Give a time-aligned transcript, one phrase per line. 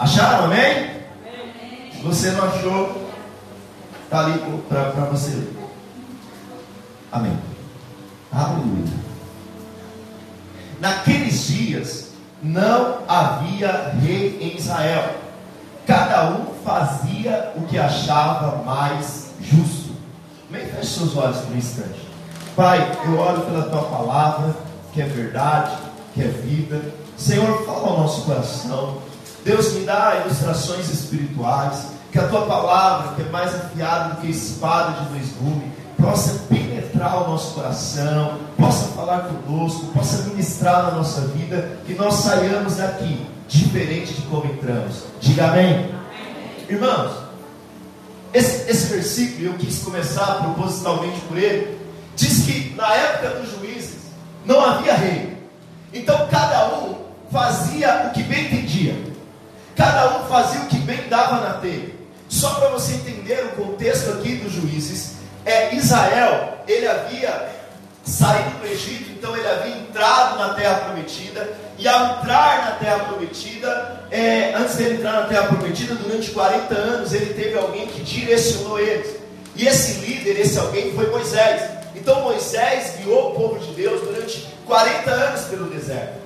[0.00, 0.92] Acharam, amém?
[1.92, 3.10] Se você não achou,
[4.02, 5.46] está ali para você.
[7.12, 7.38] Amém.
[8.32, 8.94] Aleluia.
[10.80, 15.16] Naqueles dias não havia rei em Israel.
[15.86, 19.92] Cada um fazia o que achava mais justo.
[20.48, 20.64] Amém?
[20.64, 22.08] Feche seus olhos por um instante.
[22.56, 24.56] Pai, eu oro pela tua palavra,
[24.94, 25.76] que é verdade,
[26.14, 26.80] que é vida.
[27.18, 29.09] Senhor, fala ao nosso coração.
[29.44, 31.88] Deus me dá ilustrações espirituais.
[32.12, 36.40] Que a tua palavra, que é mais afiada do que espada de dois gumes, possa
[36.48, 42.76] penetrar o nosso coração, possa falar conosco, possa ministrar na nossa vida, que nós saiamos
[42.76, 45.04] daqui diferente de como entramos.
[45.20, 45.74] Diga amém.
[45.74, 45.94] amém.
[46.68, 47.12] Irmãos,
[48.32, 51.78] esse, esse versículo, eu quis começar propositalmente por ele,
[52.16, 53.98] diz que na época dos juízes
[54.44, 55.36] não havia rei.
[55.92, 56.96] Então cada um
[57.30, 59.09] fazia o que bem entendia.
[59.76, 61.90] Cada um fazia o que bem dava na telha.
[62.28, 67.48] Só para você entender o contexto aqui dos juízes, é Israel, ele havia
[68.04, 73.04] saído do Egito, então ele havia entrado na terra prometida, e ao entrar na terra
[73.04, 78.02] prometida, é, antes de entrar na terra prometida, durante 40 anos, ele teve alguém que
[78.02, 79.16] direcionou eles.
[79.56, 81.62] E esse líder, esse alguém foi Moisés.
[81.94, 86.20] Então Moisés guiou o povo de Deus durante 40 anos pelo deserto.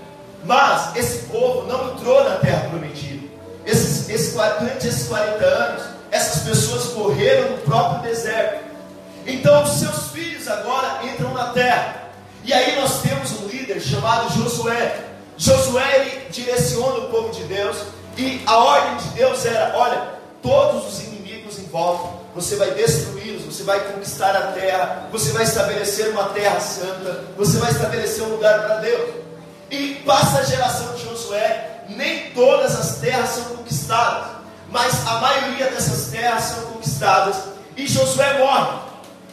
[0.45, 3.23] Mas esse povo não entrou na terra prometida.
[3.67, 8.65] Esses, esse, durante esses 40 anos, essas pessoas morreram no próprio deserto.
[9.27, 12.12] Então os seus filhos agora entram na terra.
[12.45, 15.03] E aí nós temos um líder chamado Josué.
[15.37, 17.79] Josué direciona o povo de Deus.
[18.17, 20.09] E a ordem de Deus era: olha,
[20.42, 25.45] todos os inimigos em volta, você vai destruí-los, você vai conquistar a terra, você vai
[25.45, 29.11] estabelecer uma terra santa, você vai estabelecer um lugar para Deus.
[29.70, 34.27] E passa a geração de Josué, nem todas as terras são conquistadas,
[34.70, 37.36] mas a maioria dessas terras são conquistadas.
[37.77, 38.78] E Josué morre.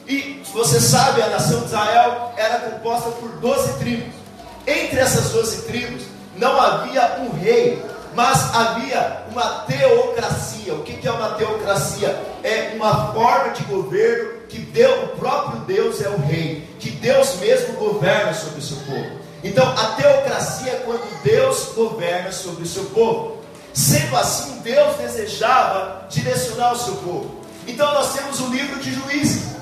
[0.08, 4.14] E você sabe, a nação de Israel era composta por 12 tribos.
[4.68, 6.04] Entre essas 12 tribos
[6.36, 10.74] não havia um rei, mas havia uma teocracia.
[10.74, 12.10] O que é uma teocracia?
[12.44, 17.36] É uma forma de governo que Deus, o próprio Deus é o rei, que Deus
[17.36, 19.22] mesmo governa sobre o seu povo.
[19.44, 23.38] Então, a teocracia é quando Deus governa sobre o seu povo.
[23.74, 27.42] Sendo assim, Deus desejava direcionar o seu povo.
[27.68, 29.56] Então, nós temos o livro de Juízes.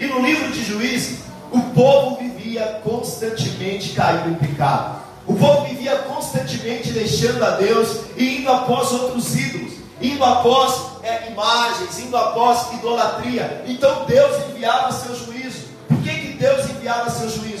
[0.00, 1.20] E no livro de Juízes,
[1.52, 5.00] o povo vivia constantemente caído em pecado.
[5.26, 11.30] O povo vivia constantemente deixando a Deus e indo após outros ídolos, indo após é,
[11.30, 13.64] imagens, indo após idolatria.
[13.66, 15.66] Então Deus enviava seu juízo.
[15.88, 17.55] Por que, que Deus enviava seu juízo?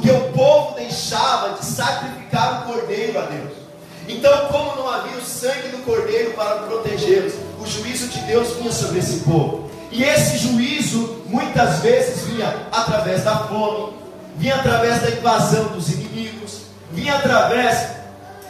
[0.00, 3.52] Porque o povo deixava de sacrificar o cordeiro a Deus.
[4.08, 8.72] Então, como não havia o sangue do cordeiro para protegê-los, o juízo de Deus vinha
[8.72, 9.70] sobre esse povo.
[9.92, 13.92] E esse juízo muitas vezes vinha através da fome,
[14.38, 16.62] vinha através da invasão dos inimigos,
[16.92, 17.88] vinha através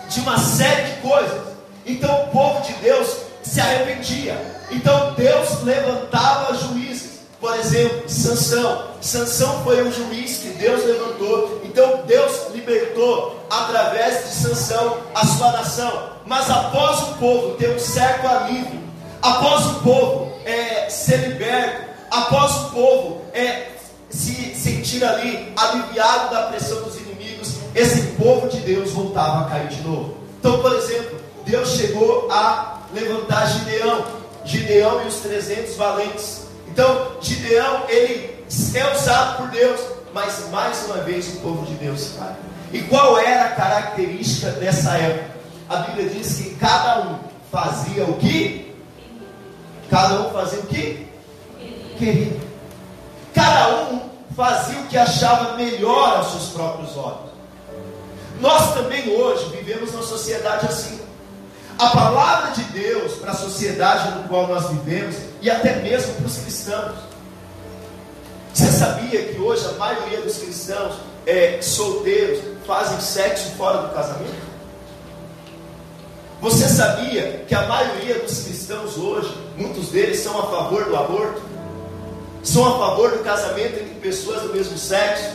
[0.09, 1.41] de uma série de coisas.
[1.85, 3.09] Então o povo de Deus
[3.43, 4.41] se arrependia.
[4.71, 7.10] Então Deus levantava juízes.
[7.41, 8.91] Por exemplo, Sansão.
[9.01, 11.63] Sansão foi um juiz que Deus levantou.
[11.65, 16.11] Então Deus libertou através de Sansão a sua nação.
[16.27, 18.81] Mas após o povo ter um certo alívio,
[19.23, 23.69] após o povo é, ser liberto, após o povo é,
[24.11, 29.69] se sentir ali aliviado da pressão dos inimigos, esse povo de Deus voltava a cair
[29.69, 30.15] de novo.
[30.39, 34.05] Então, por exemplo, Deus chegou a levantar Gideão,
[34.45, 36.50] Gideão e os 300 valentes.
[36.81, 38.43] Então, Gideão, ele
[38.75, 39.79] é usado por Deus,
[40.15, 42.35] mas mais uma vez o povo de Deus cai.
[42.73, 45.31] E qual era a característica dessa época?
[45.69, 47.19] A Bíblia diz que cada um
[47.53, 48.75] fazia o que
[49.91, 51.07] Cada um fazia o que?
[51.99, 52.41] Queria.
[53.35, 57.31] Cada um fazia o que achava melhor aos seus próprios olhos.
[58.41, 61.00] Nós também hoje vivemos uma sociedade assim.
[61.81, 66.27] A palavra de Deus para a sociedade no qual nós vivemos e até mesmo para
[66.27, 66.99] os cristãos.
[68.53, 70.97] Você sabia que hoje a maioria dos cristãos
[71.27, 74.51] é, solteiros fazem sexo fora do casamento?
[76.43, 81.41] Você sabia que a maioria dos cristãos hoje, muitos deles são a favor do aborto?
[82.43, 85.35] São a favor do casamento entre pessoas do mesmo sexo?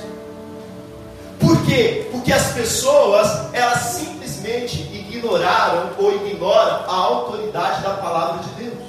[1.39, 2.07] Por quê?
[2.11, 8.83] Porque as pessoas, elas simplesmente ignoraram ou ignoram a autoridade da palavra de Deus.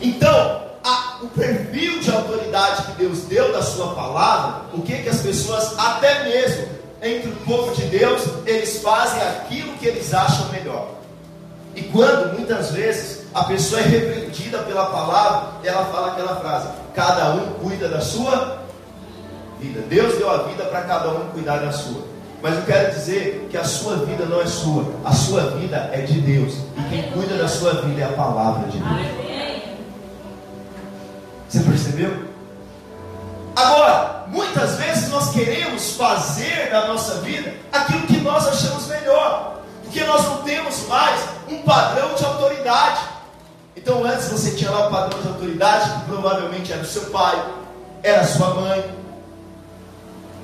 [0.00, 5.08] Então, a, o perfil de autoridade que Deus deu da sua palavra, o que que
[5.08, 6.68] as pessoas, até mesmo
[7.02, 10.88] entre o povo de Deus, eles fazem aquilo que eles acham melhor.
[11.74, 17.30] E quando muitas vezes a pessoa é repreendida pela palavra, ela fala aquela frase: cada
[17.34, 18.58] um cuida da sua
[19.60, 19.80] vida.
[19.88, 22.09] Deus deu a vida para cada um cuidar da sua.
[22.42, 26.00] Mas eu quero dizer que a sua vida não é sua, a sua vida é
[26.00, 26.54] de Deus.
[26.76, 29.20] E quem cuida da sua vida é a palavra de Deus.
[31.48, 32.30] Você percebeu?
[33.54, 40.02] Agora, muitas vezes nós queremos fazer da nossa vida aquilo que nós achamos melhor, porque
[40.04, 43.00] nós não temos mais um padrão de autoridade.
[43.76, 47.42] Então, antes você tinha lá o padrão de autoridade, que provavelmente era o seu pai,
[48.02, 48.99] era a sua mãe.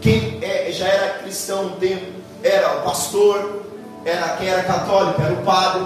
[0.06, 3.64] Quem é, já era cristão um tempo era o pastor,
[4.04, 5.84] era quem era católico, era o padre,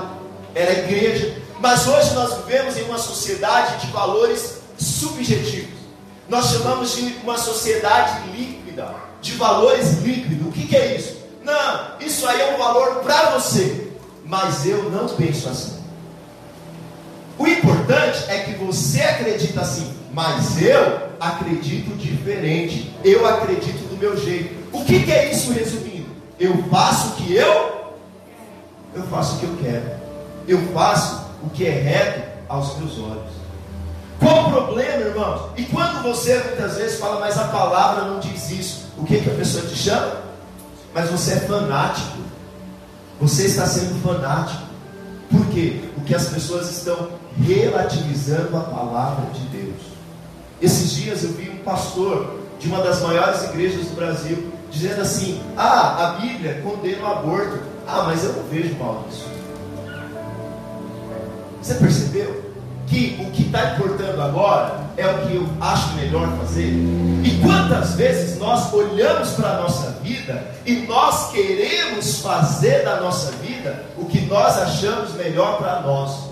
[0.54, 1.40] era a igreja.
[1.58, 5.70] Mas hoje nós vivemos em uma sociedade de valores subjetivos.
[6.28, 10.48] Nós chamamos de uma sociedade líquida, de valores líquidos.
[10.48, 11.16] O que, que é isso?
[11.42, 13.88] Não, isso aí é um valor para você,
[14.26, 15.82] mas eu não penso assim.
[17.38, 22.94] O importante é que você acredita assim, mas eu acredito diferente.
[23.02, 24.54] Eu acredito meu jeito.
[24.72, 26.08] O que, que é isso resumindo?
[26.38, 27.80] Eu faço o que eu
[28.94, 29.90] eu faço o que eu quero.
[30.48, 33.30] Eu faço o que é reto aos meus olhos.
[34.18, 35.50] Qual o problema, irmãos?
[35.56, 39.30] E quando você muitas vezes fala, mas a palavra não diz isso, o que, que
[39.30, 40.20] a pessoa te chama?
[40.92, 42.18] Mas você é fanático.
[43.20, 44.62] Você está sendo fanático.
[45.30, 45.80] Por quê?
[45.94, 47.10] Porque as pessoas estão
[47.40, 49.80] relativizando a palavra de Deus.
[50.60, 55.42] Esses dias eu vi um pastor de uma das maiores igrejas do Brasil dizendo assim:
[55.56, 57.58] Ah, a Bíblia condena o aborto.
[57.88, 59.26] Ah, mas eu não vejo mal nisso.
[61.60, 62.50] Você percebeu?
[62.90, 66.72] que o que está importando agora é o que eu acho melhor fazer?
[67.24, 73.30] E quantas vezes nós olhamos para a nossa vida e nós queremos fazer da nossa
[73.42, 76.30] vida o que nós achamos melhor para nós,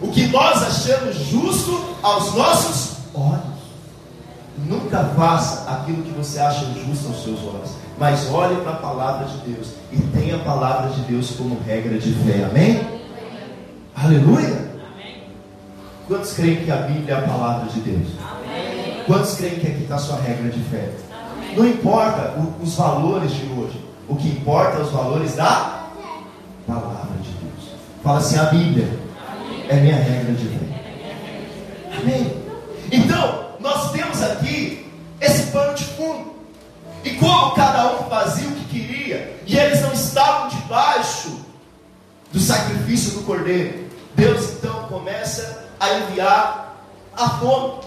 [0.00, 3.51] o que nós achamos justo aos nossos olhos.
[4.66, 9.26] Nunca faça aquilo que você acha justo aos seus olhos, mas olhe para a palavra
[9.26, 12.44] de Deus e tenha a palavra de Deus como regra de fé.
[12.44, 12.80] Amém?
[13.94, 14.72] Aleluia!
[16.06, 18.08] Quantos creem que a Bíblia é a palavra de Deus?
[18.20, 19.02] Amém.
[19.06, 20.90] Quantos creem que aqui está a sua regra de fé?
[21.10, 21.56] Amém.
[21.56, 25.88] Não importa o, os valores de hoje, o que importa é os valores da
[26.66, 27.74] palavra de Deus.
[28.02, 28.88] Fala assim: a Bíblia
[29.28, 29.64] Amém.
[29.68, 30.62] é minha regra de fé.
[32.00, 32.42] Amém.
[32.90, 36.32] Então, nós temos aqui esse pano de fundo.
[37.04, 41.40] E como cada um fazia o que queria, e eles não estavam debaixo
[42.32, 46.76] do sacrifício do cordeiro, Deus então começa a enviar
[47.16, 47.84] a fome.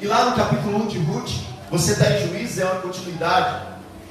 [0.00, 1.30] E lá no capítulo 1 de Ruth,
[1.70, 3.66] você está em Juízes, é uma continuidade.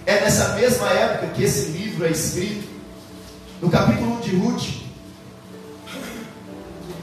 [0.05, 2.69] É nessa mesma época que esse livro é escrito.
[3.61, 4.63] No capítulo 1 de Ruth,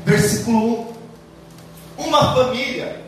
[0.05, 0.97] versículo
[1.99, 2.07] 1.
[2.09, 3.08] Uma família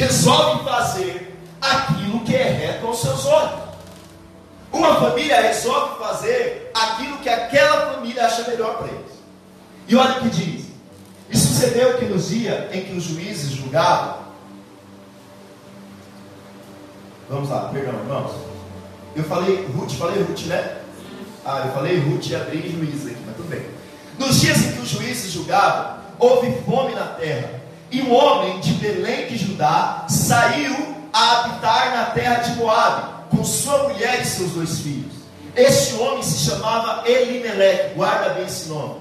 [0.00, 3.60] resolve fazer aquilo que é reto aos seus olhos.
[4.72, 9.12] Uma família resolve fazer aquilo que aquela família acha melhor para eles.
[9.86, 10.66] E olha o que diz:
[11.28, 14.20] e sucedeu que nos dias em que os juízes julgavam,
[17.28, 18.32] vamos lá, perdão, irmãos.
[19.14, 20.78] Eu falei Ruth, falei Ruth, né?
[21.44, 23.66] Ah, eu falei Ruth e abri juízes aqui, mas tudo bem.
[24.18, 27.59] Nos dias em que os juízes julgavam, houve fome na terra.
[27.90, 33.44] E um homem de Belém de Judá saiu a habitar na terra de Moabe, com
[33.44, 35.12] sua mulher e seus dois filhos.
[35.56, 39.00] Este homem se chamava Elimeleque, guarda bem esse nome.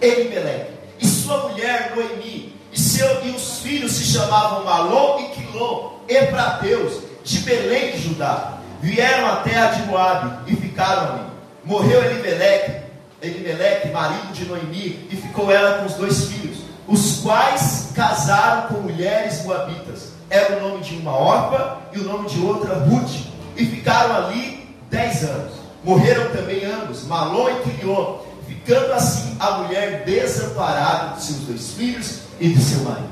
[0.00, 5.92] Elimeleque e sua mulher Noemi, e, seu, e os filhos se chamavam Malom e Quilom,
[6.08, 8.58] Efrateus, de Belém de Judá.
[8.80, 11.24] Vieram à terra de Moabe e ficaram ali.
[11.64, 12.82] Morreu Elimeleque,
[13.20, 16.58] Elimeleque, marido de Noemi, e ficou ela com os dois filhos,
[16.92, 20.12] os quais casaram com mulheres moabitas.
[20.28, 24.76] Era o nome de uma Orpa e o nome de outra Ruth, e ficaram ali
[24.90, 25.54] dez anos.
[25.82, 32.18] Morreram também ambos, Malom e Quilion, ficando assim a mulher desamparada de seus dois filhos
[32.38, 33.10] e de seu marido.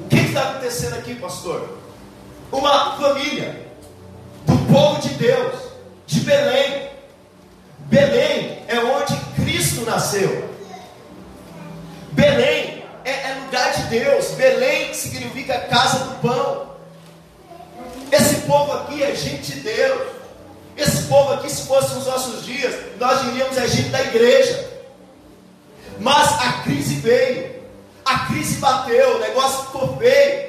[0.00, 1.78] O que está acontecendo aqui, pastor?
[2.52, 3.66] Uma família
[4.46, 5.54] do povo de Deus,
[6.06, 6.90] de Belém.
[7.86, 10.57] Belém é onde Cristo nasceu.
[12.18, 14.32] Belém é, é lugar de Deus.
[14.32, 16.68] Belém significa casa do pão.
[18.10, 20.08] Esse povo aqui é gente de Deus.
[20.76, 24.68] Esse povo aqui, se fosse nos nossos dias, nós diríamos é gente da igreja.
[26.00, 27.62] Mas a crise veio,
[28.04, 30.48] a crise bateu, o negócio ficou feio.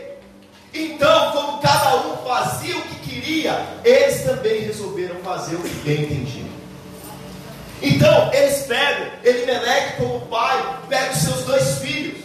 [0.74, 6.04] Então, como cada um fazia o que queria, eles também resolveram fazer o que bem
[6.04, 6.49] entendiam.
[7.82, 12.24] Então eles pegam Elimeleque como pai, pega os seus dois filhos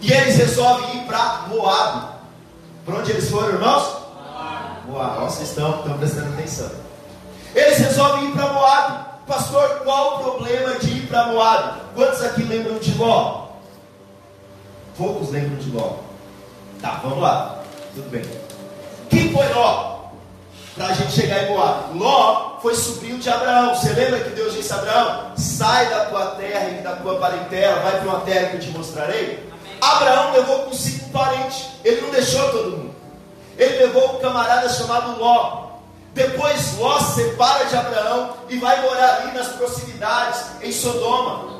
[0.00, 2.08] e eles resolvem ir para Moab.
[2.84, 4.04] Para onde eles foram, irmãos?
[4.86, 5.20] Moab.
[5.20, 6.70] Vocês estão, estão prestando atenção.
[7.54, 9.04] Eles resolvem ir para Moab.
[9.26, 11.80] Pastor, qual o problema de ir para Moab?
[11.94, 13.46] Quantos aqui lembram de Ló?
[14.98, 15.96] Poucos lembram de Ló.
[16.82, 17.62] Tá, vamos lá.
[17.94, 18.24] Tudo bem.
[19.08, 19.93] Quem foi Ló?
[20.74, 21.96] Para a gente chegar em Moab.
[21.96, 23.74] Ló foi sobrinho de Abraão.
[23.74, 27.80] Você lembra que Deus disse a Abraão: sai da tua terra e da tua parentela,
[27.80, 29.48] vai para uma terra que eu te mostrarei?
[29.52, 29.78] Amém.
[29.80, 31.70] Abraão levou consigo um parente.
[31.84, 32.94] Ele não deixou todo mundo.
[33.56, 35.64] Ele levou um camarada chamado Ló.
[36.12, 41.54] Depois Ló separa de Abraão e vai morar ali nas proximidades, em Sodoma.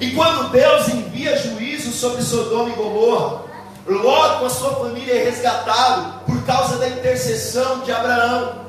[0.00, 3.45] E quando Deus envia juízo sobre Sodoma e Gomorra,
[3.86, 8.66] Ló com a sua família é resgatado por causa da intercessão de Abraão.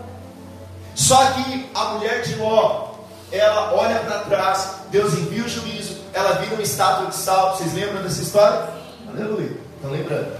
[0.93, 2.89] Só que a mulher de Ló,
[3.31, 7.55] ela olha para trás, Deus envia o juízo, ela vira uma estátua de sal.
[7.55, 8.69] Vocês lembram dessa história?
[9.09, 9.57] Aleluia.
[9.75, 10.37] Estão lembrando?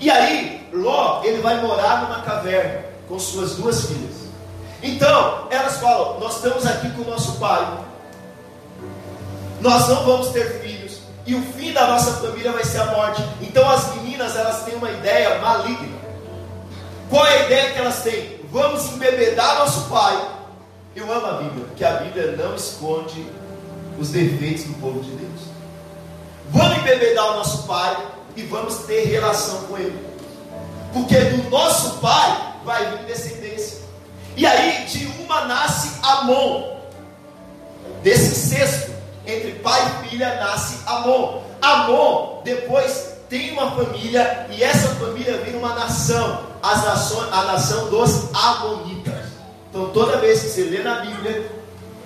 [0.00, 4.14] E aí, Ló, ele vai morar numa caverna com suas duas filhas.
[4.82, 7.78] Então, elas falam: Nós estamos aqui com o nosso pai,
[9.60, 10.79] nós não vamos ter filhos,
[11.26, 13.22] e o fim da nossa família vai ser a morte.
[13.40, 15.98] Então, as meninas elas têm uma ideia maligna.
[17.08, 18.40] Qual é a ideia que elas têm?
[18.50, 20.28] Vamos embebedar nosso pai.
[20.94, 23.26] Eu amo a Bíblia, porque a Bíblia não esconde
[23.98, 25.40] os defeitos do povo de Deus.
[26.50, 27.96] Vamos embebedar o nosso pai
[28.36, 30.10] e vamos ter relação com ele.
[30.92, 33.78] Porque do nosso pai vai vir descendência.
[34.36, 36.80] E aí, de uma nasce Amon.
[38.02, 38.89] Desse incesto
[39.26, 41.42] entre pai e filha nasce Amon.
[41.60, 47.88] Amon depois tem uma família e essa família vira uma nação, as nações, a nação
[47.88, 49.26] dos Amonitas.
[49.68, 51.50] Então toda vez que você lê na Bíblia,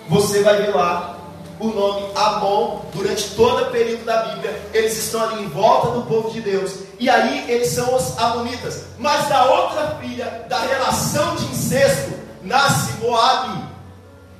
[0.08, 1.14] você vai ver lá
[1.58, 4.60] o nome Amon durante todo o período da Bíblia.
[4.72, 6.80] Eles estão ali em volta do povo de Deus.
[6.98, 8.84] E aí eles são os Amonitas.
[8.98, 13.73] Mas da outra filha, da relação de incesto, nasce Moabe.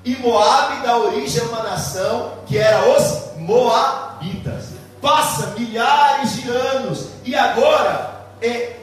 [0.05, 4.67] E Moabe dá origem a uma nação que era os Moabitas.
[5.01, 7.09] Passa milhares de anos.
[7.25, 8.77] E agora, é,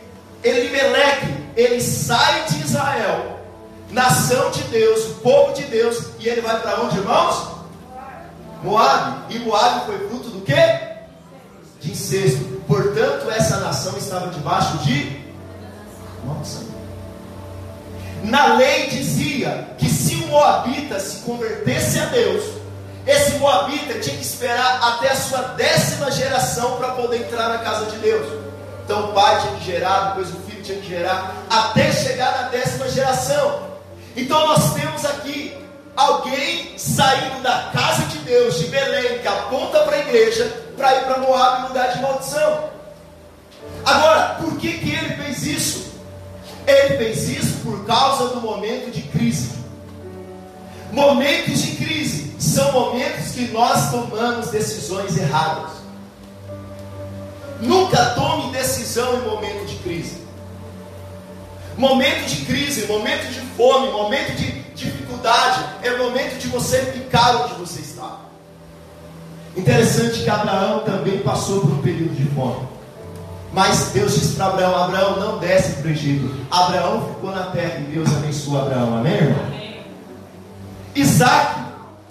[0.44, 3.40] Elimeleque, ele sai de Israel,
[3.92, 7.52] nação de Deus, povo de Deus, e ele vai para onde, irmãos?
[8.64, 10.54] Moab, e Moab foi fruto do que?
[11.80, 12.62] De incesto.
[12.68, 15.22] Portanto, essa nação estava debaixo de
[16.26, 16.71] maldição.
[18.24, 22.44] Na lei dizia que se o Moabita se convertesse a Deus,
[23.06, 27.88] esse Moabita tinha que esperar até a sua décima geração para poder entrar na casa
[27.88, 28.28] de Deus.
[28.86, 32.50] Então o pai tinha que gerar, depois o filho tinha que gerar, até chegar na
[32.50, 33.72] décima geração.
[34.16, 35.58] Então nós temos aqui
[35.96, 40.46] alguém saindo da casa de Deus, de Belém, que aponta para a igreja,
[40.78, 42.70] para ir para Moab, lugar de maldição.
[43.84, 45.92] Agora, por que, que ele fez isso?
[46.68, 49.52] Ele fez isso por causa do momento de crise.
[50.92, 55.72] Momentos de crise são momentos que nós tomamos decisões erradas.
[57.62, 60.22] Nunca tome decisão em momento de crise.
[61.78, 67.54] Momento de crise, momento de fome, momento de dificuldade, é momento de você ficar onde
[67.54, 68.20] você está.
[69.56, 72.68] Interessante que Abraão também passou por um período de fome.
[73.54, 76.34] Mas Deus disse para Abraão: Abraão, não desce para o Egito.
[76.50, 78.98] Abraão ficou na terra e Deus abençoou Abraão.
[78.98, 79.46] Amém, irmão?
[79.46, 79.82] Amém.
[80.96, 81.62] Isaac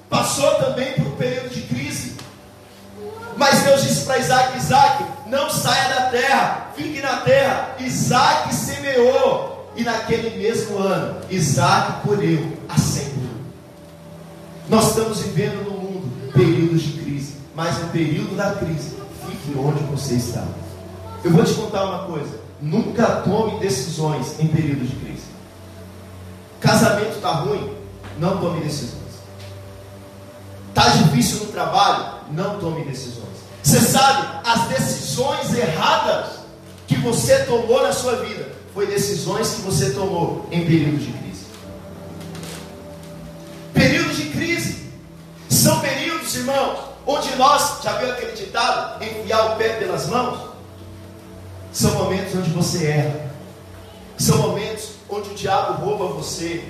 [0.09, 2.17] passou também por um período de crise.
[3.37, 7.77] Mas Deus disse para Isaac: Isaac, não saia da terra, fique na terra.
[7.79, 9.49] Isaac semeou.
[9.77, 13.31] E naquele mesmo ano, Isaac colheu a semeadura.
[14.69, 19.83] Nós estamos vivendo no mundo períodos de crise, mas no período da crise, fique onde
[19.85, 20.45] você está.
[21.23, 25.25] Eu vou te contar uma coisa: nunca tome decisões em período de crise.
[26.61, 27.75] Casamento está ruim,
[28.19, 29.01] não tome decisões.
[30.69, 33.29] Está difícil no trabalho, não tome decisões.
[33.63, 36.41] Você sabe, as decisões erradas
[36.87, 41.45] que você tomou na sua vida foi decisões que você tomou em períodos de crise.
[43.75, 44.91] Períodos de crise
[45.49, 50.50] são períodos, irmãos, onde nós, já viu aquele ditado, enfiar o pé pelas mãos?
[51.73, 53.31] São momentos onde você erra.
[54.19, 56.65] São momentos onde o diabo rouba você.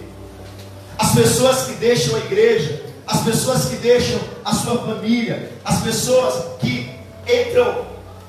[0.99, 6.59] As pessoas que deixam a igreja, as pessoas que deixam a sua família, as pessoas
[6.61, 6.90] que
[7.26, 7.87] entram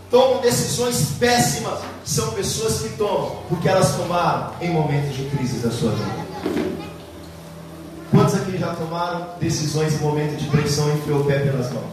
[0.10, 5.72] tomam decisões péssimas são pessoas que tomam porque elas tomaram em momentos de crise da
[5.72, 6.72] sua vida.
[8.12, 11.86] Quantos aqui já tomaram decisões em momentos de pressão e enfiou o pé pelas mãos?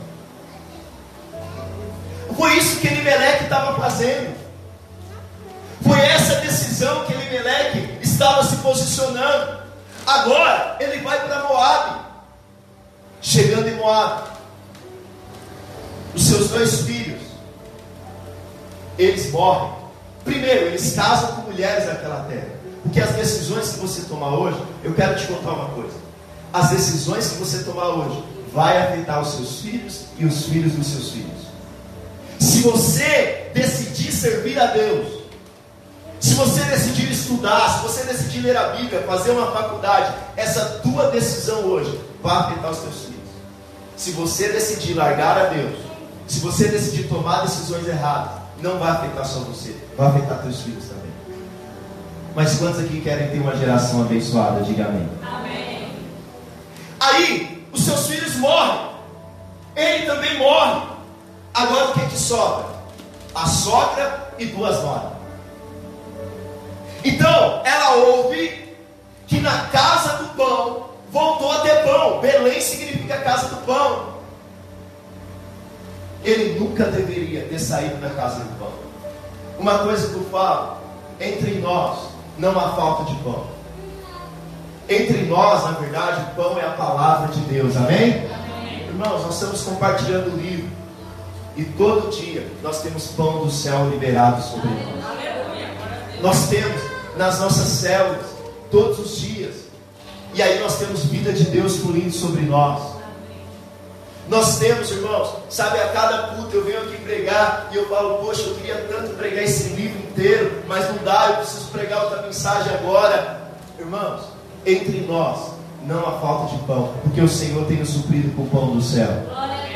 [2.37, 4.38] Foi isso que Elimeleque estava fazendo.
[5.82, 9.58] Foi essa decisão que Elimeleque estava se posicionando.
[10.06, 12.08] Agora ele vai para Moab.
[13.20, 14.30] Chegando em Moab,
[16.14, 17.20] os seus dois filhos,
[18.97, 19.73] eles morrem.
[20.25, 22.49] Primeiro, eles casam com mulheres daquela terra.
[22.82, 25.97] Porque as decisões que você tomar hoje, eu quero te contar uma coisa.
[26.52, 30.87] As decisões que você tomar hoje vai afetar os seus filhos e os filhos dos
[30.87, 31.49] seus filhos.
[32.38, 35.17] Se você decidir servir a Deus,
[36.20, 41.10] se você decidir estudar, se você decidir ler a Bíblia, fazer uma faculdade, essa tua
[41.10, 43.18] decisão hoje vai afetar os teus filhos.
[43.96, 45.76] Se você decidir largar a Deus,
[46.26, 50.84] se você decidir tomar decisões erradas, não vai afetar só você, vai afetar teus filhos
[50.84, 51.12] também.
[52.34, 54.60] Mas quantos aqui querem ter uma geração abençoada?
[54.62, 55.08] Diga amém.
[55.22, 55.92] Amém.
[57.00, 58.88] Aí, os seus filhos morrem.
[59.75, 60.82] Ele também morre.
[61.54, 62.66] Agora o que, é que sobra?
[63.34, 65.17] A sogra e duas noras.
[67.08, 68.68] Então, ela ouve
[69.26, 72.20] que na casa do pão voltou a ter pão.
[72.20, 74.18] Belém significa casa do pão.
[76.22, 78.72] Ele nunca deveria ter saído da casa do pão.
[79.58, 80.76] Uma coisa que eu falo,
[81.18, 81.98] entre nós,
[82.36, 83.46] não há falta de pão.
[84.88, 88.26] Entre nós, na verdade, o pão é a palavra de Deus, amém?
[88.32, 88.86] amém?
[88.86, 90.70] Irmãos, nós estamos compartilhando o livro.
[91.56, 95.18] E todo dia nós temos pão do céu liberado sobre nós.
[96.20, 96.88] Nós temos
[97.18, 98.26] nas nossas células,
[98.70, 99.54] todos os dias.
[100.32, 102.96] E aí nós temos vida de Deus fluindo sobre nós.
[104.28, 108.42] Nós temos, irmãos, sabe, a cada culto eu venho aqui pregar e eu falo, poxa,
[108.42, 112.72] eu queria tanto pregar esse livro inteiro, mas não dá, eu preciso pregar outra mensagem
[112.75, 113.40] agora.
[113.78, 114.20] Irmãos,
[114.64, 115.52] entre nós
[115.84, 118.82] não há falta de pão, porque o Senhor tem nos suprido com o pão do
[118.82, 119.08] céu.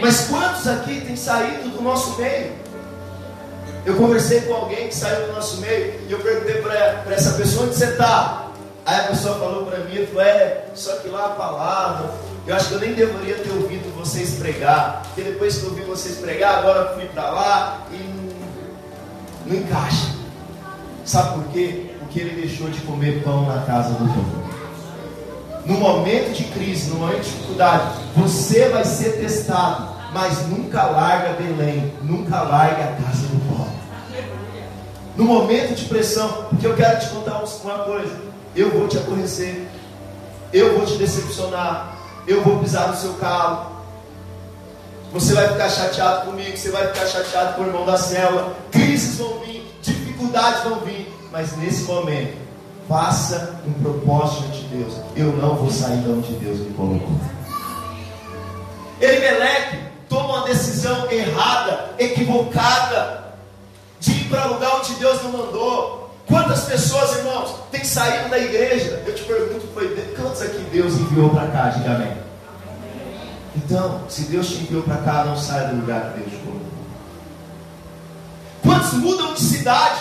[0.00, 2.61] Mas quantos aqui têm saído do nosso meio?
[3.84, 7.66] Eu conversei com alguém que saiu do nosso meio e eu perguntei para essa pessoa
[7.66, 8.48] onde você está.
[8.86, 12.10] Aí a pessoa falou para mim, falou, é, só que lá a palavra,
[12.46, 15.82] eu acho que eu nem deveria ter ouvido vocês pregar, porque depois que eu ouvi
[15.82, 20.08] vocês pregar, agora fui para lá e não, não encaixa.
[21.04, 21.90] Sabe por quê?
[21.98, 24.42] Porque ele deixou de comer pão na casa do povo.
[25.64, 27.84] No momento de crise, no momento de dificuldade,
[28.16, 33.61] você vai ser testado, mas nunca larga Belém, nunca larga a casa do povo.
[35.16, 38.18] No momento de pressão, porque eu quero te contar uma coisa,
[38.56, 39.66] eu vou te aborrecer,
[40.52, 41.96] eu vou te decepcionar,
[42.26, 43.72] eu vou pisar no seu calo.
[45.12, 48.54] Você vai ficar chateado comigo, você vai ficar chateado com o irmão da célula.
[48.70, 52.36] Crises vão vir, dificuldades vão vir, mas nesse momento,
[52.88, 54.94] faça um propósito de Deus.
[55.14, 57.20] Eu não vou sair de onde Deus me colocou.
[59.00, 63.31] Elimeleque toma uma decisão errada, equivocada,
[64.32, 66.10] para lugar onde Deus não mandou.
[66.26, 69.02] Quantas pessoas, irmãos, têm saído da igreja?
[69.06, 71.68] Eu te pergunto, foi quantos aqui Deus enviou para cá?
[71.68, 72.16] Diga amém.
[73.54, 76.62] Então, se Deus te enviou para cá, não saia do lugar que Deus te colocou.
[78.62, 80.00] Quantos mudam de cidade?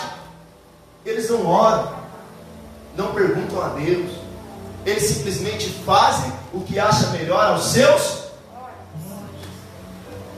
[1.04, 1.92] Eles não oram,
[2.96, 4.12] não perguntam a Deus,
[4.86, 8.22] eles simplesmente fazem o que acham melhor aos seus.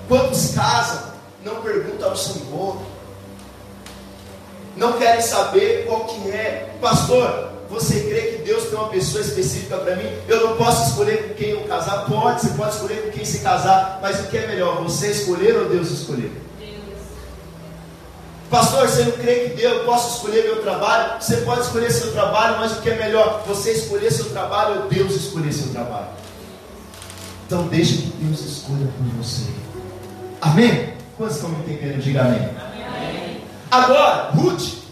[0.08, 1.12] Quantos casam,
[1.44, 2.78] não perguntam ao Senhor,
[4.76, 6.74] não querem saber qual que é.
[6.80, 10.08] Pastor, você crê que Deus tem uma pessoa específica para mim?
[10.28, 12.04] Eu não posso escolher com quem eu casar?
[12.06, 15.56] Pode, você pode escolher com quem se casar, mas o que é melhor, você escolher
[15.56, 16.32] ou Deus escolher?
[18.50, 21.20] Pastor, você não crê que Deus possa escolher meu trabalho?
[21.20, 23.42] Você pode escolher seu trabalho, mas o que é melhor?
[23.48, 26.08] Você escolher seu trabalho ou Deus escolher seu trabalho?
[27.46, 29.50] Então deixa que Deus escolha por você.
[30.40, 30.94] Amém?
[31.16, 32.00] Quantos estão me entendendo?
[32.00, 32.48] Diga amém.
[33.74, 34.84] Agora, Ruth,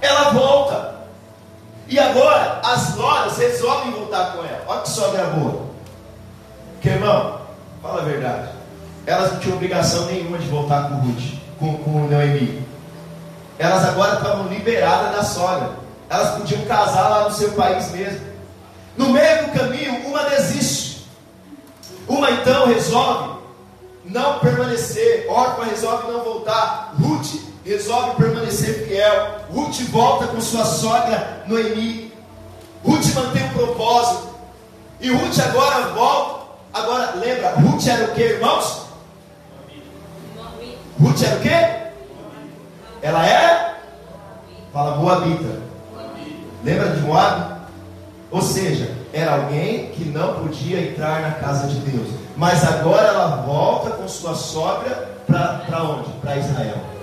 [0.00, 0.94] ela volta.
[1.86, 4.64] E agora, as noras resolvem voltar com ela.
[4.66, 5.66] Olha que sogra boa.
[6.80, 7.38] Que irmão,
[7.80, 8.48] fala a verdade.
[9.06, 12.66] Elas não tinham obrigação nenhuma de voltar com Ruth, com, com Noemi.
[13.60, 15.70] Elas agora estavam liberadas da sogra.
[16.10, 18.26] Elas podiam casar lá no seu país mesmo.
[18.96, 21.06] No meio do caminho, uma desiste.
[22.08, 23.38] Uma então resolve
[24.04, 25.26] não permanecer.
[25.30, 26.92] Orfa resolve não voltar.
[27.00, 29.40] Ruth resolve permanecer fiel.
[29.50, 32.12] Ruth volta com sua sogra Noemi.
[32.84, 34.34] Ruth mantém o propósito.
[35.00, 36.44] E Ruth agora volta.
[36.72, 38.84] Agora, lembra, Ruth era o que, irmãos?
[41.00, 43.06] Ruth era o que?
[43.06, 43.74] Ela é?
[44.72, 45.62] Fala Moabita.
[46.64, 47.54] Lembra de Moab?
[48.30, 52.08] Ou seja, era alguém que não podia entrar na casa de Deus.
[52.36, 56.10] Mas agora ela volta com sua sogra para onde?
[56.20, 56.93] Para Israel.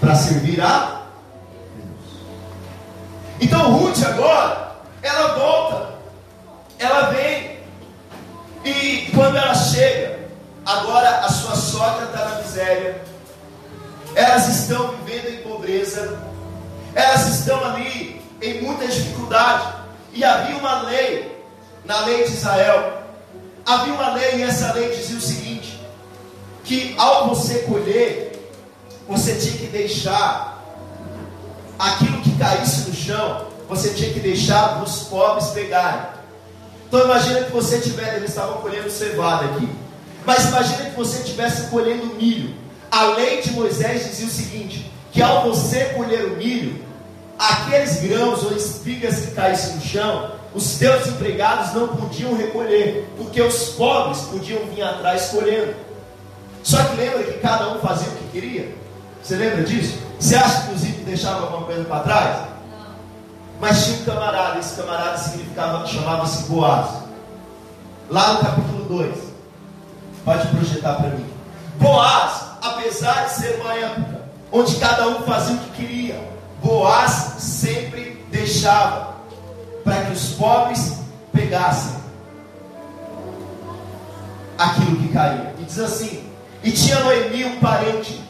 [0.00, 1.02] Para servir a
[1.76, 2.20] Deus.
[3.40, 5.94] Então Ruth agora, ela volta.
[6.78, 7.56] Ela vem.
[8.64, 10.18] E quando ela chega,
[10.64, 13.02] agora a sua sogra está na miséria.
[14.14, 16.18] Elas estão vivendo em pobreza.
[16.94, 19.74] Elas estão ali em muita dificuldade.
[20.12, 21.44] E havia uma lei,
[21.84, 23.02] na lei de Israel.
[23.64, 25.80] Havia uma lei, e essa lei dizia o seguinte:
[26.64, 28.25] que ao você colher,
[29.08, 30.64] você tinha que deixar
[31.78, 36.16] aquilo que caísse no chão, você tinha que deixar os pobres pegarem.
[36.88, 39.68] Então imagina que você tivesse, eles estavam colhendo cevada aqui.
[40.24, 42.54] Mas imagina que você estivesse colhendo milho.
[42.90, 46.84] A lei de Moisés dizia o seguinte: que ao você colher o milho,
[47.38, 53.40] aqueles grãos ou espigas que caíssem no chão, os teus empregados não podiam recolher, porque
[53.42, 55.74] os pobres podiam vir atrás colhendo.
[56.62, 58.85] Só que lembra que cada um fazia o que queria?
[59.26, 59.98] Você lembra disso?
[60.20, 62.36] Você acha que os ímpios deixavam alguma coisa para trás?
[62.70, 62.94] Não.
[63.60, 66.90] Mas tinha um camarada, esse camarada significava, chamava-se Boaz.
[68.08, 69.16] Lá no capítulo 2.
[70.24, 71.26] Pode projetar para mim.
[71.80, 76.30] Boaz, apesar de ser uma época onde cada um fazia o que queria,
[76.62, 79.16] Boaz sempre deixava
[79.82, 81.00] para que os pobres
[81.32, 81.96] pegassem
[84.56, 85.52] aquilo que caía.
[85.58, 86.30] E diz assim:
[86.62, 88.24] E tinha Noemi um parente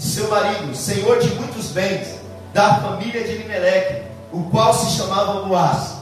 [0.00, 2.18] seu marido, senhor de muitos bens,
[2.54, 6.00] da família de Elimeleque, o qual se chamava Boaz.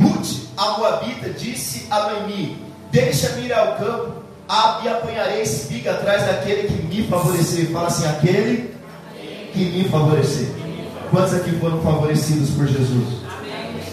[0.00, 4.22] Ruth, a Moabita, disse a Noemi: Deixa-me ir ao campo
[4.82, 7.70] e apanharei espiga atrás daquele que me favorecer.
[7.70, 8.74] Fala assim: aquele
[9.52, 10.48] que me favorecer.
[11.10, 13.22] Quantos aqui foram favorecidos por Jesus?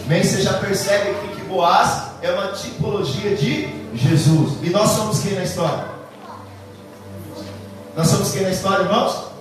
[0.05, 0.23] Amém?
[0.23, 4.57] Você já percebe aqui que Boaz é uma tipologia de Jesus.
[4.63, 5.85] E nós somos quem na história?
[7.95, 9.32] Nós somos quem na história, irmãos?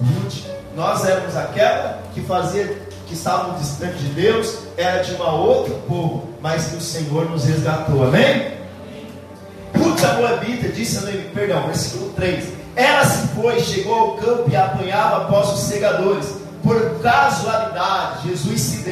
[0.00, 0.44] Ruth.
[0.74, 2.66] Nós éramos aquela que fazia,
[3.06, 7.44] que estava distante de Deus, era de uma outro povo, mas que o Senhor nos
[7.44, 8.04] resgatou.
[8.04, 8.54] Amém?
[9.76, 12.44] Ruth a Moabita disse a Noemi, perdão, versículo 3.
[12.76, 16.34] Ela se foi, chegou ao campo e apanhava após os segadores.
[16.62, 18.84] Por casualidade, Jesus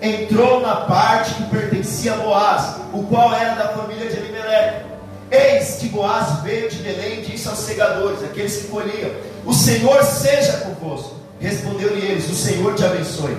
[0.00, 4.87] entrou na parte que pertencia a Boaz, o qual era da família de Elimelech.
[5.30, 9.10] Eis que Boaz veio de Belém e disse aos segadores, aqueles que colhiam:
[9.44, 11.16] O Senhor seja convosco.
[11.40, 13.36] Respondeu-lhe eles: O Senhor te abençoe.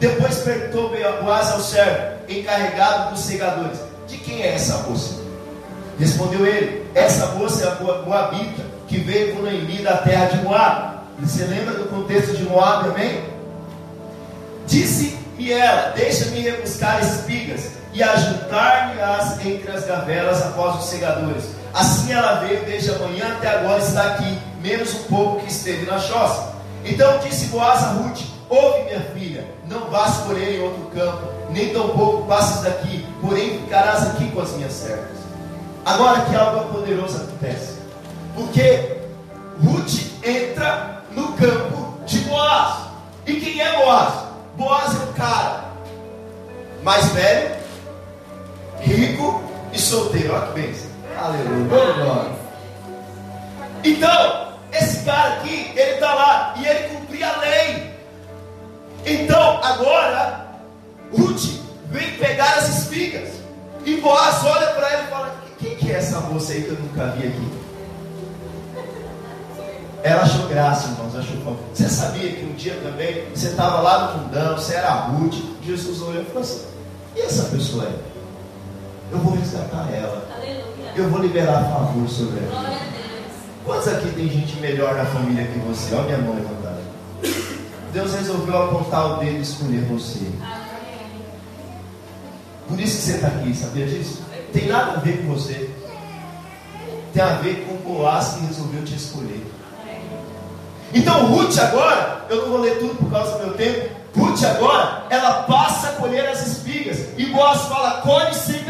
[0.00, 5.20] Depois perguntou Boaz ao servo, encarregado dos segadores: De quem é essa moça?
[5.98, 10.96] Respondeu ele: Essa moça é a Moabita, que veio com Noemi da terra de Moab.
[11.20, 13.24] Você lembra do contexto de Moab, amém?
[14.66, 21.44] Disse e ela, deixa-me rebuscar espigas e ajuntar-me-as entre as gavelas após os segadores.
[21.72, 25.86] Assim ela veio desde a manhã até agora está aqui, menos um pouco que esteve
[25.86, 26.52] na choça.
[26.84, 31.72] Então disse Boaz a Ruth: Ouve, minha filha, não vás colher em outro campo, nem
[31.72, 35.16] tampouco passes daqui, porém ficarás aqui com as minhas servas.
[35.82, 37.78] Agora que algo poderoso acontece,
[38.34, 38.98] porque
[39.64, 42.88] Ruth entra no campo de Boaz.
[43.26, 44.12] E quem é Boaz?
[44.54, 45.64] Boaz é um cara
[46.82, 47.65] mais velho,
[48.80, 50.34] rico e solteiro.
[50.34, 50.90] Olha que bênção.
[51.18, 52.32] Aleluia.
[53.84, 57.96] Então, esse cara aqui, ele está lá e ele cumpria a lei.
[59.04, 60.46] Então, agora,
[61.16, 61.60] Ruth
[61.90, 63.28] vem pegar as espigas.
[63.84, 66.78] E Boaz olha para ele e fala: Quem que é essa moça aí que eu
[66.78, 67.66] nunca vi aqui?
[70.02, 71.56] Ela achou graça, irmãos, achou.
[71.72, 76.02] Você sabia que um dia também você estava lá no mundão, você era Ruth, Jesus
[76.02, 76.64] olhou e falou assim:
[77.16, 78.15] e essa pessoa aí?
[79.10, 80.26] Eu vou resgatar ela.
[80.34, 80.92] Aleluia.
[80.96, 82.50] Eu vou liberar favor sobre ela.
[82.50, 83.32] Glória a Deus.
[83.64, 85.94] Quantos aqui tem gente melhor na família que você?
[85.94, 86.80] Olha minha mão levantada.
[87.92, 90.26] Deus resolveu apontar o dedo e escolher você.
[92.68, 94.22] Por isso que você está aqui, sabia disso?
[94.52, 95.70] Tem nada a ver com você.
[97.12, 99.46] Tem a ver com o Boaz que resolveu te escolher.
[100.92, 103.94] Então Ruth agora, eu não vou ler tudo por causa do meu tempo.
[104.16, 107.08] Ruth agora, ela passa a colher as espigas.
[107.16, 108.65] E Boaz fala: colhe aqui.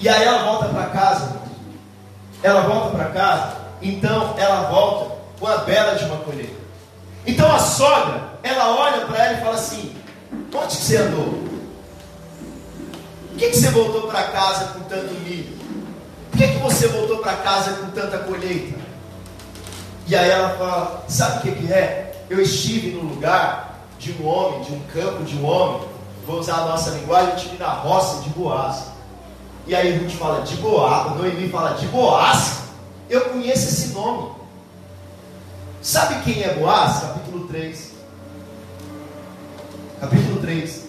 [0.00, 1.36] E aí ela volta para casa.
[2.42, 3.56] Ela volta para casa.
[3.82, 6.58] Então ela volta com a bela de uma colheita.
[7.26, 9.94] Então a sogra, ela olha para ela e fala assim:
[10.54, 11.50] onde você andou?
[13.28, 15.58] Por que, que você voltou para casa com tanto milho?
[16.30, 18.78] Por que, que você voltou para casa com tanta colheita?
[20.06, 22.24] E aí ela fala: Sabe o que, que é?
[22.30, 25.88] Eu estive no lugar de um homem, de um campo de um homem.
[26.26, 27.30] Vou usar a nossa linguagem.
[27.30, 28.89] Eu estive na roça de Boaz.
[29.70, 31.16] E aí Ruth fala: De Boaz.
[31.16, 32.62] Noemi fala: De Boaz.
[33.08, 34.32] eu conheço esse nome.
[35.80, 37.02] Sabe quem é Boaz?
[37.02, 37.92] Capítulo 3.
[40.00, 40.86] Capítulo 3.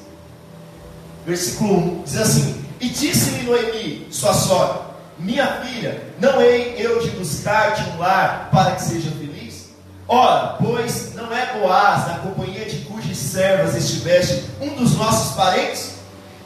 [1.28, 2.04] Versículo 1.
[2.06, 4.82] Diz assim: E disse-lhe Noemi, sua sogra,
[5.20, 9.76] minha filha, não hei eu de buscar-te um lar para que seja feliz?
[10.08, 15.98] Ora, pois não é Boaz, na companhia de cujas servas estiveste, um dos nossos parentes?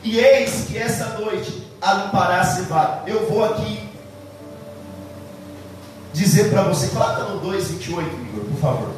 [0.04, 3.04] E eis que esta noite a limpará a cevada.
[3.06, 3.88] Eu vou aqui
[6.12, 8.92] dizer para você, coloca no 2,28, Igor, por favor.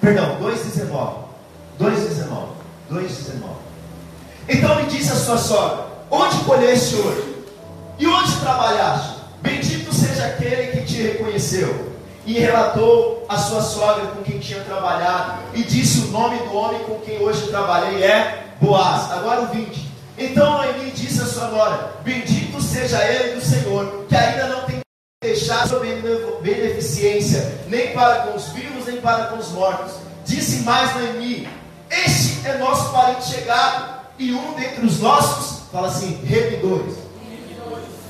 [0.00, 1.14] Perdão, 2,19.
[1.78, 2.48] 2,19.
[2.90, 3.40] 2,19.
[4.48, 7.36] Então me disse a sua sogra: Onde colheste hoje?
[7.98, 9.20] E onde trabalhaste?
[9.40, 11.90] Bendito seja aquele que te reconheceu.
[12.26, 15.42] E relatou a sua sogra com quem tinha trabalhado.
[15.54, 19.12] E disse: O nome do homem com quem hoje trabalhei é Boaz.
[19.12, 19.89] Agora o 20.
[20.20, 24.80] Então Noemi disse a sua nora: Bendito seja ele do Senhor, que ainda não tem
[25.22, 25.80] deixado sua
[26.42, 29.94] beneficência, nem para com os vivos, nem para com os mortos.
[30.26, 31.48] Disse mais Noemi:
[31.88, 36.96] Este é nosso parente chegado, e um dentre os nossos, fala assim, remidores.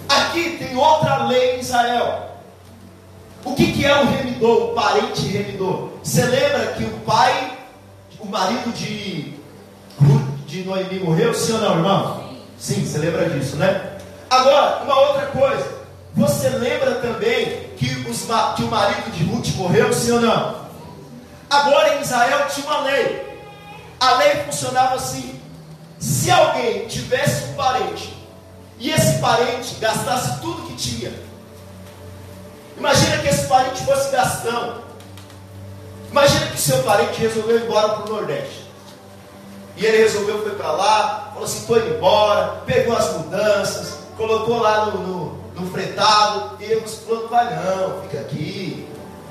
[0.08, 2.30] Aqui tem outra lei em Israel.
[3.44, 5.90] O que, que é o remidor, o parente remidor?
[6.02, 7.56] Você lembra que o pai,
[8.18, 9.34] o marido de,
[10.50, 11.32] de Noemi morreu?
[11.32, 12.24] Sim ou não, irmão?
[12.58, 13.98] Sim, você lembra disso, né?
[14.28, 15.80] Agora, uma outra coisa.
[16.14, 19.92] Você lembra também que, os, que o marido de Ruth morreu?
[19.92, 20.60] Sim ou não?
[21.48, 23.40] Agora em Israel tinha uma lei.
[24.00, 25.40] A lei funcionava assim:
[26.00, 28.12] se alguém tivesse um parente
[28.78, 31.12] e esse parente gastasse tudo que tinha.
[32.76, 34.82] Imagina que esse parente fosse gastão.
[36.10, 38.69] Imagina que seu parente resolveu ir embora para o Nordeste.
[39.76, 44.86] E ele resolveu foi para lá, falou assim, estou embora, pegou as mudanças, colocou lá
[44.86, 48.88] no, no, no fretado, e ele falou, vai não, fica aqui,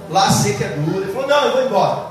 [0.09, 1.03] lá que é duro.
[1.03, 2.07] Ele falou, não, eu vou embora.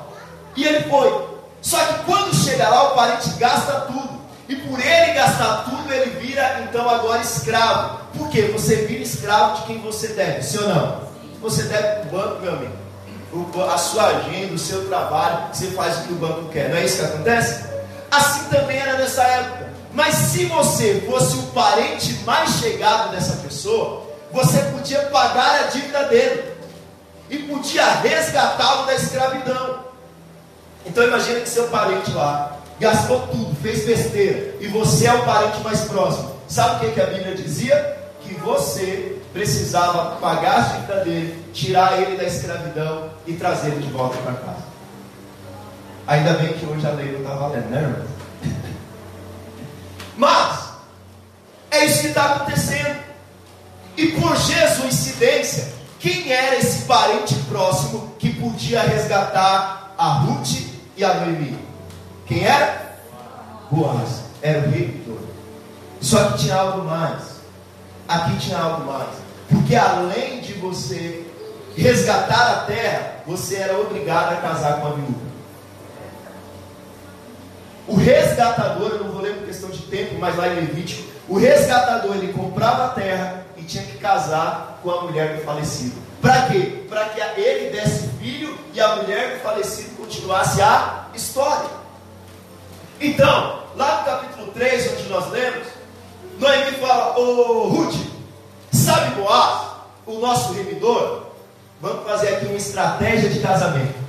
[0.57, 1.29] E ele foi.
[1.61, 4.19] Só que quando chega lá, o parente gasta tudo.
[4.49, 7.99] E por ele gastar tudo, ele vira então agora escravo.
[8.17, 8.51] Por quê?
[8.53, 11.01] Você vira escravo de quem você deve, sim ou não?
[11.43, 12.73] Você deve para o banco, meu amigo.
[13.71, 16.71] a sua agenda, o seu trabalho, você faz o que o banco quer.
[16.71, 17.78] Não é isso que acontece?
[18.11, 19.69] Assim também era nessa época.
[19.93, 26.05] Mas se você fosse o parente mais chegado dessa pessoa, você podia pagar a dívida
[26.05, 26.45] dele
[27.31, 29.85] e podia resgatá-lo da escravidão.
[30.85, 35.61] Então imagina que seu parente lá gastou tudo, fez besteira, e você é o parente
[35.63, 36.37] mais próximo.
[36.47, 37.99] Sabe o que, que a Bíblia dizia?
[38.23, 43.93] Que você precisava pagar a dívida dele, tirar ele da escravidão e trazer ele de
[43.93, 44.68] volta para casa.
[46.09, 48.07] Ainda bem que hoje a lei não está valendo, né, irmão?
[50.17, 50.71] Mas,
[51.71, 52.99] é isso que está acontecendo.
[53.95, 55.15] E por Jesus,
[56.01, 60.63] quem era esse parente próximo que podia resgatar a Ruth
[60.97, 61.59] e a Noemi?
[62.27, 62.97] Quem era?
[63.71, 64.23] Boaz.
[64.41, 65.05] Era o rei
[66.01, 67.23] Só que tinha algo mais.
[68.09, 69.11] Aqui tinha algo mais.
[69.51, 71.27] Porque além de você
[71.77, 75.28] resgatar a terra, você era obrigado a casar com a viúva.
[77.89, 81.39] O resgatador, eu não vou ler por questão de tempo, mas lá em Levítico, o
[81.39, 85.97] resgatador ele comprava a terra e tinha que casar com a mulher do falecido.
[86.21, 86.85] Para quê?
[86.89, 91.71] Para que ele desse filho e a mulher do falecido continuasse a história.
[93.01, 95.67] Então, lá no capítulo 3, onde nós lemos,
[96.39, 97.95] Noemi fala: Ô Ruth,
[98.73, 99.69] sabe Boaz,
[100.05, 101.29] o nosso remidor?
[101.81, 104.08] Vamos fazer aqui uma estratégia de casamento.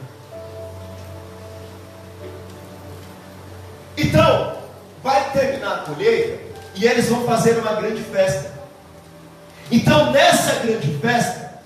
[4.01, 4.57] Então,
[5.03, 6.41] vai terminar a colheita
[6.75, 8.53] e eles vão fazer uma grande festa.
[9.71, 11.62] Então, nessa grande festa,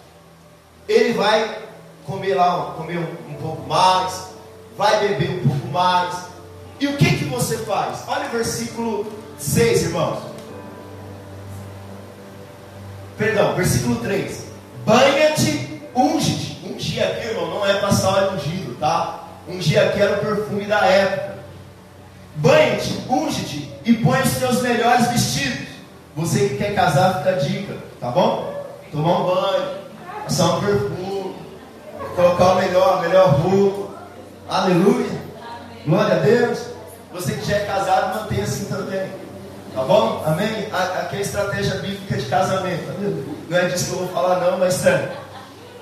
[0.88, 1.60] ele vai
[2.06, 4.30] comer lá, comer um, um pouco mais,
[4.78, 6.34] vai beber um pouco mais,
[6.80, 8.04] e o que que você faz?
[8.08, 10.20] Olha o versículo 6, irmãos.
[13.18, 14.46] Perdão, versículo 3.
[14.86, 16.54] Banha-te, unge-te.
[16.66, 19.28] Ungir aqui, irmão, não é passar óleo ungido, tá?
[19.48, 21.33] Ungir aqui era o perfume da época.
[22.36, 25.68] Banha-te, unge-te e põe os teus melhores vestidos.
[26.16, 28.54] Você que quer casar, fica a dica, tá bom?
[28.92, 29.70] Tomar um banho,
[30.24, 31.36] passar um perfume,
[32.16, 33.94] colocar o melhor, a melhor roupa.
[34.50, 35.24] Aleluia.
[35.86, 36.60] Glória a Deus.
[37.12, 39.10] Você que já é casado, mantenha assim também.
[39.74, 40.24] Tá bom?
[40.26, 40.68] Amém?
[40.72, 42.84] Aqui é a estratégia bíblica de casamento.
[43.50, 45.12] Não é disso que eu vou falar, não, mas é.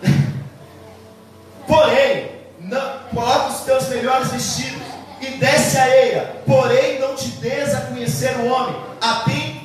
[1.68, 4.91] Porém, não, coloca os teus melhores vestidos
[5.22, 6.42] e desce a eira.
[6.46, 8.76] Porém, não te des a conhecer o homem,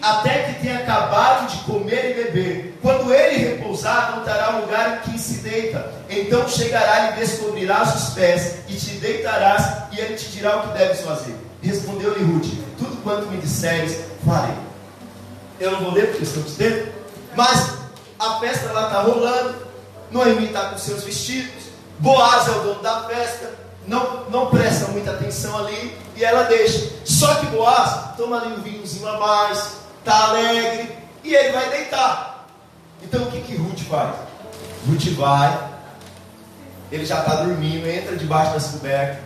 [0.03, 2.79] até, que tenha acabado de comer e beber.
[2.83, 3.37] Quando ele
[5.47, 5.93] deita.
[6.09, 10.79] Então chegará e descobrirás os pés, e te deitarás, e ele te dirá o que
[10.79, 11.37] deves fazer.
[11.63, 14.55] Respondeu-lhe Ruth: Tudo quanto me disseres, farei.
[15.59, 16.93] Eu não vou ler porque estou de tempo,
[17.35, 17.75] mas
[18.19, 19.67] a festa lá está rolando,
[20.11, 21.67] Noemi está com seus vestidos,
[21.99, 23.55] Boaz é o dono da festa,
[23.87, 26.91] não, não presta muita atenção ali e ela deixa.
[27.05, 32.47] Só que Boaz toma ali um vinhozinho a mais, está alegre e ele vai deitar.
[33.03, 34.17] Então o que, que Ruth faz?
[34.87, 35.71] Ruth vai,
[36.91, 39.19] ele já está dormindo, entra debaixo das cobertas.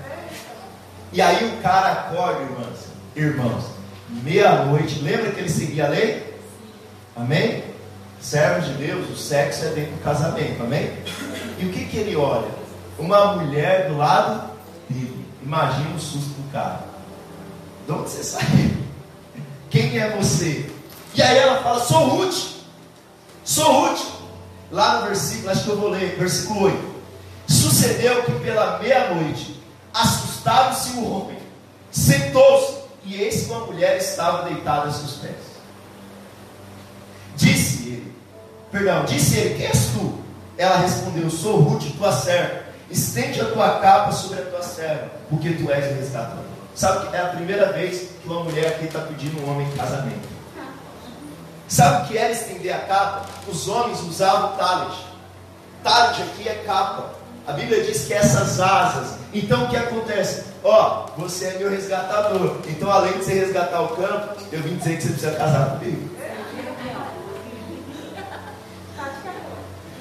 [1.12, 2.78] E aí o cara acorda, irmãos,
[3.16, 3.64] irmãos,
[4.08, 6.38] meia-noite, lembra que ele seguia a lei?
[7.16, 7.64] Amém?
[8.20, 10.92] Servo de Deus, o sexo é dentro do casamento, amém?
[11.58, 12.59] E o que, que ele olha?
[13.00, 14.50] Uma mulher do lado
[14.88, 15.26] dele.
[15.42, 16.84] Imagina o susto do cara.
[17.86, 18.76] De onde você saiu?
[19.70, 20.70] Quem é você?
[21.14, 22.60] E aí ela fala: Sou Ruth.
[23.42, 24.20] Sou Ruth.
[24.70, 26.90] Lá no versículo, acho que eu vou ler, versículo 8.
[27.48, 29.60] Sucedeu que pela meia-noite,
[29.92, 31.38] assustado-se o homem,
[31.90, 35.34] sentou-se, e eis que uma mulher estava deitada a seus pés.
[37.34, 38.14] Disse ele,
[38.70, 40.20] perdão, disse ele: Quem és tu?
[40.56, 42.59] Ela respondeu: Sou Ruth, tua serva.
[42.90, 46.44] Estende a tua capa sobre a tua serva, porque tu és o resgatador.
[46.74, 49.76] Sabe que é a primeira vez que uma mulher aqui está pedindo um homem em
[49.76, 50.28] casamento.
[51.68, 53.26] Sabe o que era estender a capa?
[53.46, 54.96] Os homens usavam talit.
[55.84, 57.12] Talit aqui é capa.
[57.46, 59.18] A Bíblia diz que essas asas.
[59.32, 60.44] Então o que acontece?
[60.64, 62.56] Ó, oh, você é meu resgatador.
[62.66, 66.10] Então além de você resgatar o campo, eu vim dizer que você precisa casar comigo.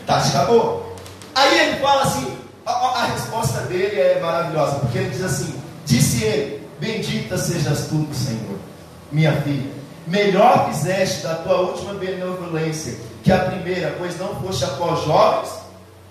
[0.08, 0.95] Tati acabou.
[1.36, 2.38] Aí ele fala assim:
[2.70, 8.08] a, a, resposta dele é maravilhosa, porque ele diz assim: Disse ele, bendita sejas tu,
[8.14, 8.58] Senhor,
[9.12, 9.72] minha filha.
[10.08, 15.52] Melhor fizeste da tua última benevolência que a primeira, pois não foste após jovens,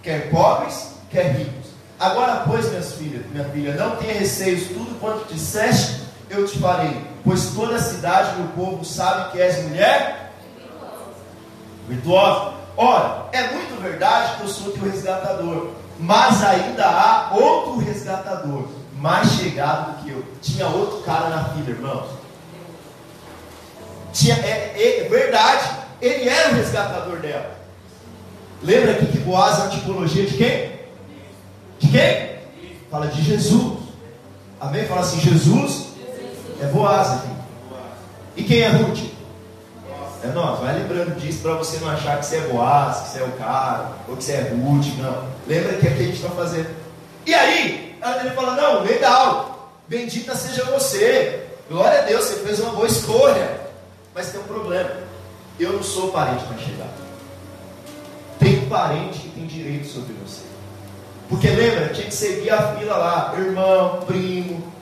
[0.03, 1.68] quer pobres, quer ricos.
[1.99, 6.97] Agora, pois, minhas filhas, minha filha, não tenha receios, tudo quanto disseste, eu te farei,
[7.25, 10.33] pois toda a cidade e o povo sabe que és mulher
[11.88, 12.53] virtuosa.
[12.77, 19.32] Ora, é muito verdade que eu sou teu resgatador, mas ainda há outro resgatador, mais
[19.32, 20.24] chegado do que eu.
[20.40, 22.11] Tinha outro cara na fila, irmãos.
[24.12, 27.58] Tinha, é, é verdade, ele era o resgatador dela.
[28.62, 30.72] Lembra aqui que Boaz é uma tipologia de quem?
[31.78, 32.38] De quem?
[32.90, 33.78] Fala de Jesus.
[34.61, 34.87] Amém?
[34.87, 35.88] Fala assim: Jesus
[36.61, 37.28] é Boaz aqui.
[38.37, 39.17] E quem é Ruth?
[40.22, 43.20] É nós, vai lembrando disso para você não achar que você é Boaz, que você
[43.20, 45.24] é o cara, ou que você é Ruth, não.
[45.46, 46.68] Lembra que aqui a gente está fazendo.
[47.24, 52.72] E aí, ele fala: Não, legal, bendita seja você, glória a Deus, você fez uma
[52.72, 53.61] boa escolha.
[54.12, 54.90] Mas tem um problema:
[55.61, 57.09] eu não sou parente mais chegado.
[58.40, 60.42] Tem um parente que tem direito sobre você.
[61.28, 64.72] Porque lembra, tinha que seguir a fila lá, irmão, primo,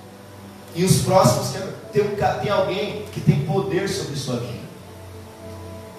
[0.74, 1.54] e os próximos,
[1.92, 2.04] tem,
[2.42, 4.65] tem alguém que tem poder sobre sua vida.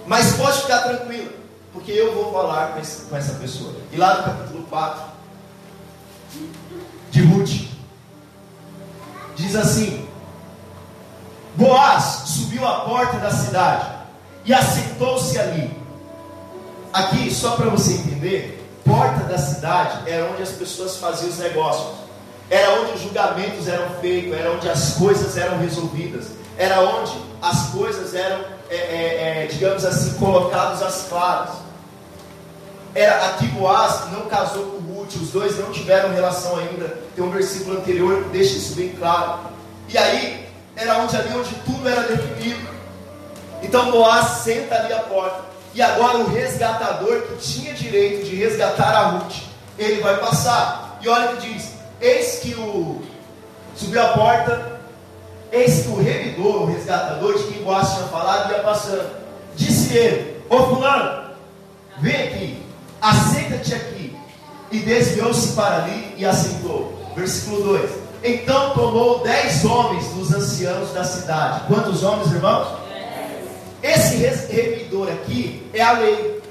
[0.08, 1.34] Mas pode ficar tranquilo,
[1.74, 3.74] porque eu vou falar com, esse, com essa pessoa.
[3.92, 5.04] E lá no capítulo 4
[7.12, 7.68] de Ruth,
[9.36, 10.08] diz assim:
[11.56, 13.86] Boaz subiu à porta da cidade
[14.46, 15.78] e assentou-se ali.
[16.94, 21.98] Aqui, só para você entender, porta da cidade era onde as pessoas faziam os negócios,
[22.50, 27.72] era onde os julgamentos eram feitos, era onde as coisas eram resolvidas, era onde as
[27.72, 31.56] coisas eram é, é, é, digamos assim, colocados às claras.
[32.94, 36.98] Era aqui Boaz não casou com Ruth, os dois não tiveram relação ainda.
[37.16, 39.40] Tem um versículo anterior que deixa isso bem claro.
[39.88, 42.68] E aí era onde ali onde tudo era definido.
[43.62, 45.42] Então Boaz senta ali à porta.
[45.74, 49.36] E agora o resgatador que tinha direito de resgatar a Ruth,
[49.78, 50.98] ele vai passar.
[51.02, 53.02] E olha o que diz: Eis que o
[53.76, 54.77] subiu a porta,
[55.52, 59.10] Eis que o revidor, o resgatador de quem Boaz tinha falado, ia passando.
[59.56, 61.32] Disse ele: Ô fulano,
[62.00, 62.64] vem aqui,
[63.02, 64.18] aceita-te aqui.
[64.72, 66.94] E desviou-se para ali e assentou.
[67.16, 67.92] Versículo 2:
[68.24, 71.62] Então tomou dez homens dos anciãos da cidade.
[71.68, 72.68] Quantos homens, irmãos?
[73.82, 76.42] Esse revidor aqui é a lei.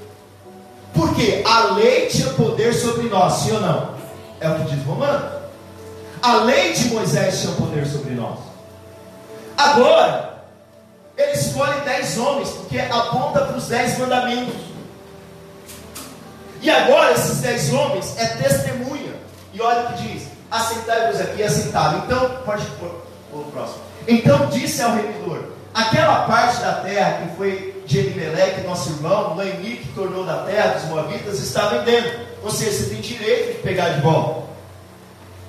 [0.93, 3.89] Porque a lei tinha poder sobre nós, sim ou não?
[4.39, 5.37] É o que diz Romano.
[6.21, 8.46] A lei de Moisés tinha poder sobre nós.
[9.57, 10.43] Agora,
[11.17, 14.55] ele escolhe dez homens, porque aponta para os dez mandamentos.
[16.61, 19.15] E agora, esses dez homens é testemunha.
[19.53, 22.03] E olha o que diz: aceitai-vos aqui, aceitaram.
[22.05, 23.03] Então, pode pôr
[23.33, 23.81] o próximo.
[24.07, 25.43] Então disse ao remidor:
[25.73, 30.89] aquela parte da terra que foi de nosso irmão, Noemi, que tornou da terra dos
[30.89, 32.27] Moabitas, está vendendo.
[32.43, 34.47] Ou seja, você tem direito de pegar de volta.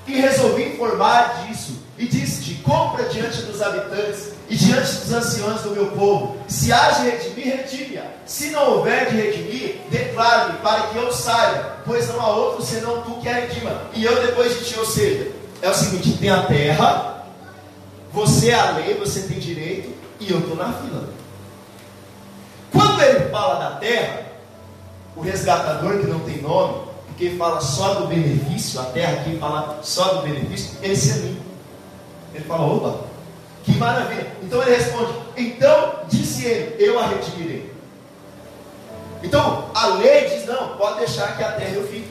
[0.06, 1.82] E resolvi informar disso.
[1.98, 6.36] E disse-te: compra diante dos habitantes e diante dos anciãos do meu povo.
[6.46, 8.04] Se há de redimir, redime-a.
[8.24, 13.02] Se não houver de redimir, declare-me para que eu saiba, pois não há outro senão
[13.02, 13.82] tu que a redima.
[13.94, 17.24] E eu depois de ti, ou seja, é o seguinte: tem a terra,
[18.12, 21.08] você é a lei, você tem direito, e eu estou na fila.
[22.70, 24.22] Quando ele fala da terra,
[25.16, 29.80] o resgatador que não tem nome, porque fala só do benefício, a terra que fala
[29.82, 31.47] só do benefício, ele se anima.
[32.38, 33.04] Ele fala, opa,
[33.64, 34.28] que maravilha.
[34.42, 37.74] Então ele responde, então disse ele, eu a redimirei.
[39.24, 42.08] Então a lei diz, não, pode deixar que a terra eu fique.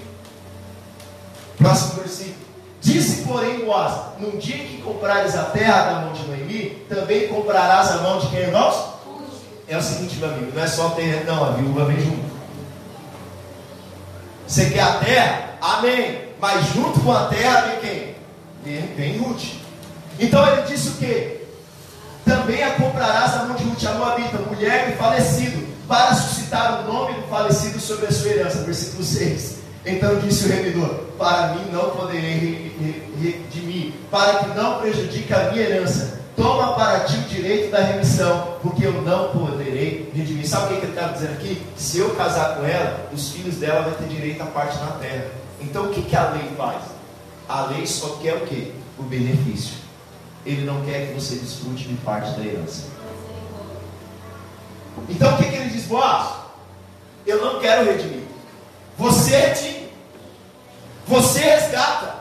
[1.57, 2.45] Próximo versículo.
[2.81, 7.91] Disse, porém, Boaz: Num dia que comprares a terra da mão de Noemi, também comprarás
[7.91, 8.93] a mão de quem, irmãos?
[9.67, 12.27] É o seguinte, meu amigo: não é só ter, não, a viúva vem junto.
[14.45, 15.57] Você quer a terra?
[15.59, 16.27] Amém.
[16.39, 18.15] Mas junto com a terra vem quem?
[18.63, 19.56] Vem, vem Ruth.
[20.19, 21.37] Então ele disse o que?
[22.25, 26.91] Também a comprarás a mão de Ruth, a Moabita, mulher de falecido, para suscitar o
[26.91, 28.63] nome do falecido sobre a sua herança.
[28.63, 29.57] Versículo 6.
[29.85, 32.75] Então disse o remidor: Para mim não poderei
[33.21, 36.17] redimir, para que não prejudique a minha herança.
[36.35, 40.47] Toma para ti o direito da remissão, porque eu não poderei redimir.
[40.47, 41.63] Sabe o que ele está dizendo aqui?
[41.75, 45.25] Se eu casar com ela, os filhos dela vão ter direito à parte na terra.
[45.59, 46.83] Então o que, que a lei faz?
[47.49, 48.71] A lei só quer o que?
[48.99, 49.86] O benefício.
[50.47, 52.85] Ele não quer que você desfrute de parte da herança.
[55.09, 55.83] Então o que, que ele diz?
[55.87, 56.35] Boaz,
[57.25, 58.23] eu não quero redimir.
[58.97, 59.89] Você redime.
[61.05, 62.15] Você resgata.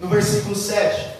[0.00, 1.10] No versículo 7.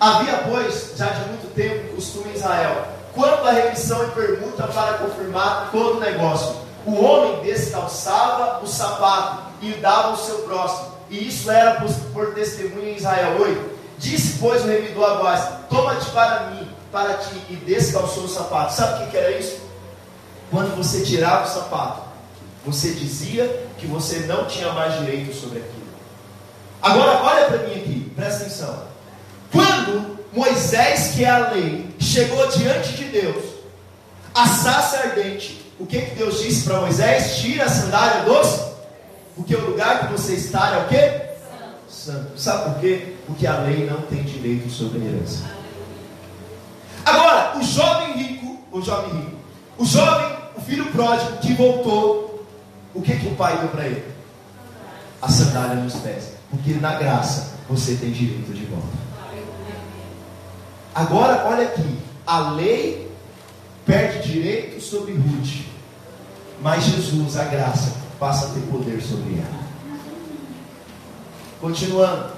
[0.00, 4.98] Havia, pois, já de muito tempo, costume em Israel, quanto à remissão e permuta para
[4.98, 6.56] confirmar todo o negócio.
[6.84, 10.92] O homem descalçava o sapato e dava ao seu próximo.
[11.08, 13.40] E isso era por, por testemunha em Israel.
[13.40, 13.77] 8.
[13.98, 18.74] Disse, pois, o remidor a Boaz: Toma-te para mim, para ti, e descalçou o sapato.
[18.74, 19.58] Sabe o que era isso?
[20.50, 22.02] Quando você tirava o sapato,
[22.64, 25.88] você dizia que você não tinha mais direito sobre aquilo.
[26.80, 28.84] Agora, olha para mim aqui, presta atenção.
[29.50, 33.44] Quando Moisés, que é a lei, chegou diante de Deus,
[34.34, 37.38] a saça ardente, o que, que Deus disse para Moisés?
[37.38, 38.68] Tira a sandália dos.
[39.34, 41.28] Porque o lugar que você está é o quê?
[41.88, 42.38] Santo.
[42.38, 43.17] Sabe por quê?
[43.28, 45.44] Porque a lei não tem direito sobre a herança.
[47.04, 49.36] Agora, o jovem rico, o jovem rico,
[49.78, 52.28] o jovem, o filho pródigo que voltou
[52.94, 54.04] o que, que o pai deu para ele?
[55.22, 56.32] A sandália nos pés.
[56.50, 58.86] Porque na graça você tem direito de volta.
[60.94, 61.98] Agora, olha aqui.
[62.26, 63.10] A lei
[63.86, 65.66] perde direito sobre Ruth.
[66.60, 69.68] Mas Jesus, a graça, passa a ter poder sobre ela.
[71.60, 72.37] Continuando.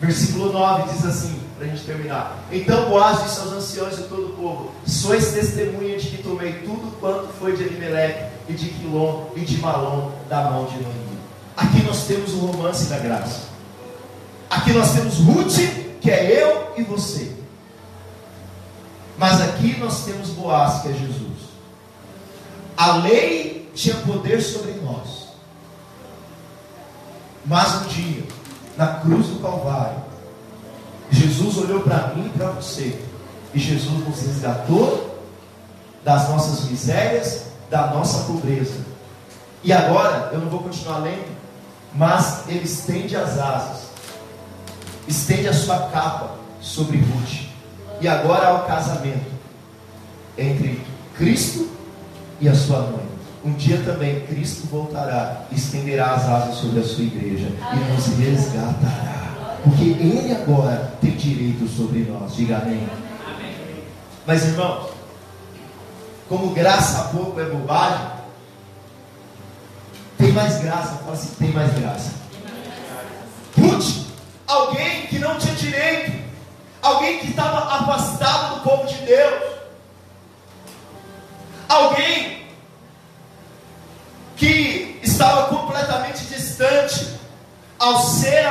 [0.00, 2.38] Versículo 9 diz assim, para a gente terminar.
[2.50, 6.98] Então Boaz disse aos anciãos de todo o povo: Sois testemunha de que tomei tudo
[6.98, 11.18] quanto foi de Elimelec e de Quilom e de Malom da mão de Noemi.
[11.54, 13.50] Aqui nós temos o romance da graça.
[14.48, 15.58] Aqui nós temos Ruth,
[16.00, 17.36] que é eu e você.
[19.18, 21.50] Mas aqui nós temos Boaz, que é Jesus.
[22.74, 25.28] A lei tinha poder sobre nós.
[27.44, 28.24] Mas um dia,
[28.80, 29.98] na cruz do Calvário,
[31.10, 32.98] Jesus olhou para mim e para você.
[33.52, 35.20] E Jesus nos resgatou
[36.02, 38.80] das nossas misérias da nossa pobreza.
[39.62, 41.28] E agora, eu não vou continuar lendo,
[41.94, 43.82] mas ele estende as asas,
[45.06, 46.30] estende a sua capa
[46.62, 47.50] sobre Ruth.
[48.00, 49.30] E agora há o casamento
[50.38, 50.82] entre
[51.18, 51.68] Cristo
[52.40, 52.99] e a sua mãe.
[53.42, 59.30] Um dia também Cristo voltará, estenderá as asas sobre a sua igreja e nos resgatará.
[59.64, 62.34] Porque Ele agora tem direito sobre nós.
[62.34, 62.86] Diga amém.
[63.26, 63.84] amém.
[64.26, 64.90] Mas irmãos,
[66.28, 68.06] como graça a pouco é bobagem,
[70.18, 70.96] tem mais graça.
[70.98, 72.12] Fala assim: tem mais graça.
[73.58, 74.06] Ruth,
[74.46, 76.12] alguém que não tinha direito,
[76.82, 79.42] alguém que estava afastado do povo de Deus,
[81.68, 82.39] alguém
[84.40, 87.08] que estava completamente distante,
[87.78, 88.42] ao ser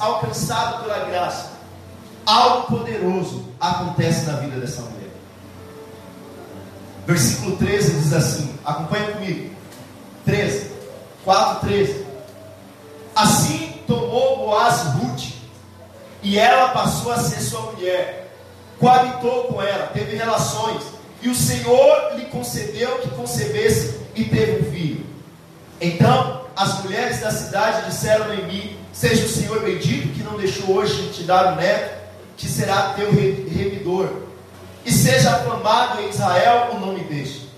[0.00, 1.52] alcançado pela graça,
[2.26, 5.10] algo poderoso acontece na vida dessa mulher.
[7.06, 9.54] Versículo 13 diz assim: acompanha comigo.
[10.24, 10.72] 13,
[11.24, 12.06] 4, 13.
[13.14, 15.34] Assim tomou Boaz Ruth,
[16.20, 18.32] e ela passou a ser sua mulher,
[18.80, 20.82] coabitou com ela, teve relações,
[21.22, 25.07] e o Senhor lhe concedeu que concebesse e teve um filho.
[25.80, 30.74] Então as mulheres da cidade disseram a Noemi: Seja o Senhor bendito que não deixou
[30.74, 31.96] hoje te dar um neto,
[32.36, 34.08] que será teu remidor,
[34.84, 37.48] e seja afamado em Israel o nome deste.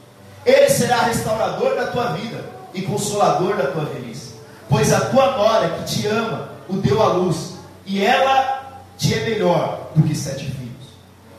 [0.45, 2.45] Ele será restaurador da tua vida
[2.75, 4.35] e consolador da tua velhice,
[4.69, 7.55] pois a tua nora que te ama o deu à luz,
[7.87, 10.71] e ela te é melhor do que sete filhos.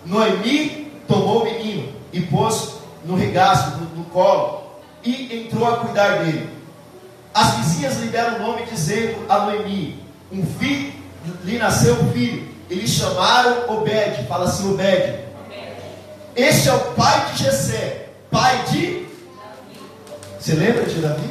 [0.06, 2.74] Noemi tomou o menino e pôs
[3.06, 4.64] no regaço, no, no colo,
[5.04, 6.50] e entrou a cuidar dele.
[7.34, 10.94] As vizinhas lhe deram o nome, dizendo a Noemi: Um filho,
[11.44, 12.50] lhe nasceu um filho.
[12.70, 15.20] Eles chamaram Obed, fala assim: Obed.
[16.36, 19.08] Este é o pai de Jessé, pai de.
[20.40, 21.30] Você lembra de Davi?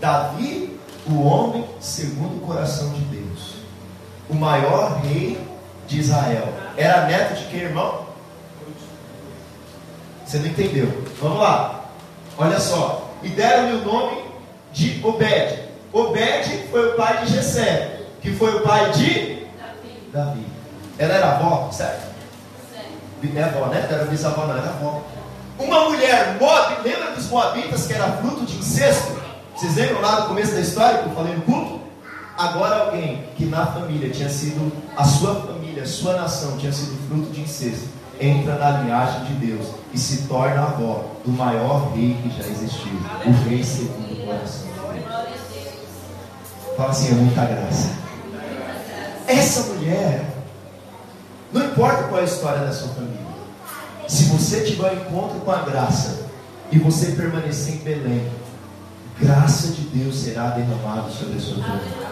[0.00, 3.54] Davi, o homem segundo o coração de Deus,
[4.28, 5.40] o maior rei
[5.86, 6.48] de Israel.
[6.76, 8.06] Era neto de quem, irmão?
[10.24, 11.04] Você não entendeu.
[11.20, 11.86] Vamos lá.
[12.38, 13.10] Olha só.
[13.22, 14.29] E deram-lhe o nome
[14.72, 15.58] de Obed.
[15.92, 19.98] Obed foi o pai de Jessé, que foi o pai de Davi.
[20.12, 20.46] Davi.
[20.98, 22.08] Ela era avó, certo?
[22.72, 23.36] Certo.
[23.36, 23.86] É avó, né?
[23.90, 25.02] Era bisavó, não, era avó.
[25.58, 29.20] Uma mulher Moab, lembra dos Moabitas que era fruto de incesto?
[29.54, 31.80] Vocês lembram lá do começo da história que eu falei no culto?
[32.36, 36.96] Agora alguém que na família tinha sido, a sua família, a sua nação tinha sido
[37.06, 42.16] fruto de incesto, entra na linhagem de Deus e se torna avó do maior rei
[42.22, 42.92] que já existiu,
[43.26, 44.70] o rei segundo coração.
[46.76, 47.90] Fala assim, é muita graça.
[49.26, 50.24] Essa mulher,
[51.52, 53.20] não importa qual é a história da sua família,
[54.08, 56.26] se você tiver um encontro com a graça
[56.72, 58.32] e você permanecer em Belém,
[59.20, 62.10] graça de Deus será derramada sobre a sua vida.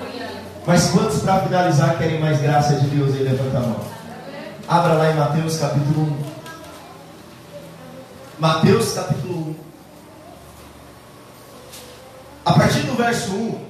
[0.66, 3.14] Mas quantos para finalizar querem mais graça de Deus?
[3.14, 3.81] Ele levanta a mão.
[4.69, 6.39] Abra lá em Mateus capítulo 1.
[8.39, 9.55] Mateus capítulo 1.
[12.45, 13.64] A partir do verso 1,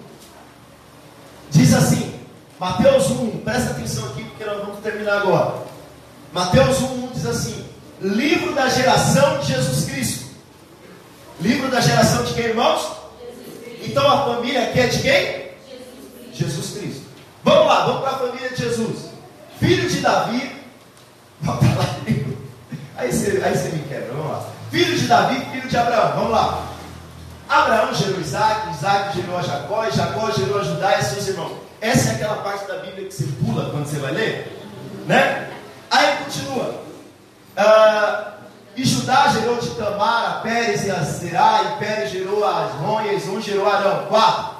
[1.50, 2.14] diz assim:
[2.58, 5.62] Mateus 1, presta atenção aqui porque nós vamos terminar agora.
[6.32, 7.64] Mateus 1, 1 diz assim:
[8.00, 10.28] Livro da geração de Jesus Cristo.
[11.40, 12.88] Livro da geração de quem, irmãos?
[13.84, 15.12] Então a família aqui é de quem?
[15.12, 16.32] Jesus Cristo.
[16.32, 17.02] Jesus Cristo.
[17.44, 19.10] Vamos lá, vamos para a família de Jesus.
[19.60, 20.52] Filho de Davi.
[22.96, 24.50] Aí você, aí você me quebra, vamos lá.
[24.72, 26.67] Filho de Davi, filho de Abraão, vamos lá.
[27.48, 31.52] Abraão gerou Isaac, Isaac gerou a Jacó, e Jacó gerou a Judá e seus irmãos.
[31.80, 34.60] Essa é aquela parte da Bíblia que você pula quando você vai ler,
[35.06, 35.50] né?
[35.90, 36.82] Aí continua.
[37.56, 38.38] Uh,
[38.76, 43.00] e Judá gerou de Tamar a Pérez e a Zerá, e Pérez gerou a Asron,
[43.02, 44.06] e Esron gerou Arão.
[44.06, 44.58] Quatro.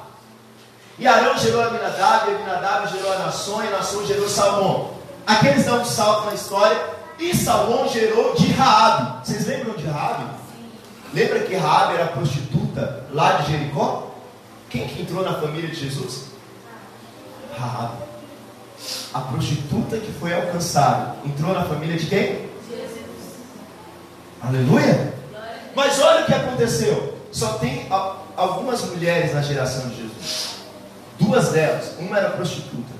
[0.99, 4.91] E Arão gerou a Aminadab, e Aminadab gerou a Nação, e Nação gerou Salmão.
[5.27, 6.81] Aqui eles dão um salto na história,
[7.19, 9.27] e Salmão gerou de Raabe.
[9.27, 10.38] Vocês lembram de Raabe?
[11.13, 14.15] Lembra que Raabe era prostituta lá de Jericó?
[14.69, 16.27] Quem que entrou na família de Jesus?
[17.57, 18.09] Raabe.
[19.13, 22.49] A prostituta que foi alcançada entrou na família de quem?
[24.41, 25.15] Aleluia?
[25.75, 27.19] Mas olha o que aconteceu.
[27.33, 27.87] Só tem
[28.37, 30.59] algumas mulheres na geração de Jesus.
[31.19, 32.99] Duas delas, uma era prostituta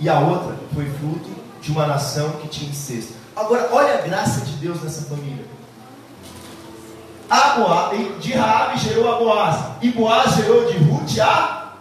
[0.00, 1.30] e a outra foi fruto
[1.60, 3.12] de uma nação que tinha incesto.
[3.36, 5.44] Agora, olha a graça de Deus nessa família.
[7.30, 11.74] A Boaz, de Raabe gerou a Boaz, e Boaz gerou de Ruth a,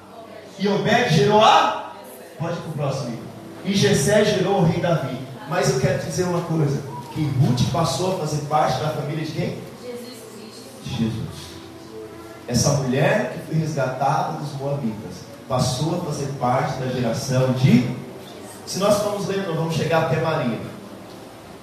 [0.60, 1.94] e Obed gerou a,
[2.38, 3.18] pode ir para o próximo.
[3.66, 5.18] E Jessé gerou o rei Davi.
[5.50, 6.82] Mas eu quero te dizer uma coisa
[7.14, 9.58] que Ruth passou a fazer parte da família de quem?
[10.84, 11.50] De Jesus.
[12.48, 17.90] Essa mulher que foi resgatada dos Moabitas passou a fazer parte da geração de.
[18.68, 20.60] Se nós formos ler, nós vamos chegar até Maria.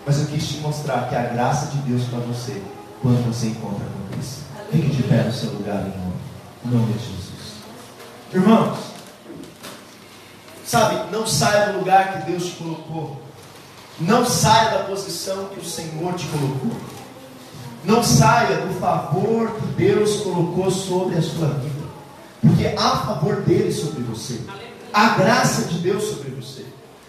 [0.05, 2.61] Mas eu quis te mostrar que a graça de Deus para você,
[3.03, 4.43] quando você encontra com Cristo.
[4.71, 6.13] Fique de pé no seu lugar, irmão.
[6.65, 7.27] Em nome de Jesus.
[8.33, 8.79] Irmãos,
[10.65, 13.27] sabe, não saia do lugar que Deus te colocou
[13.99, 16.71] não saia da posição que o Senhor te colocou.
[17.85, 21.87] Não saia do favor que Deus colocou sobre a sua vida.
[22.43, 24.41] Porque há favor dele sobre você.
[24.93, 26.67] Há graça de Deus sobre você.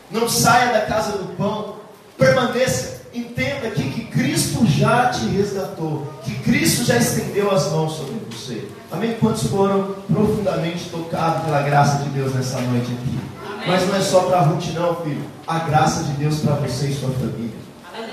[0.09, 1.75] Não saia da casa do pão.
[2.17, 2.96] Permaneça.
[3.13, 6.07] Entenda aqui que Cristo já te resgatou.
[6.23, 8.67] Que Cristo já estendeu as mãos sobre você.
[8.91, 9.15] Amém?
[9.19, 13.19] Quantos foram profundamente tocados pela graça de Deus nessa noite aqui?
[13.67, 15.25] Mas não é só para Ruth, não, filho.
[15.45, 17.57] A graça de Deus para você e sua família.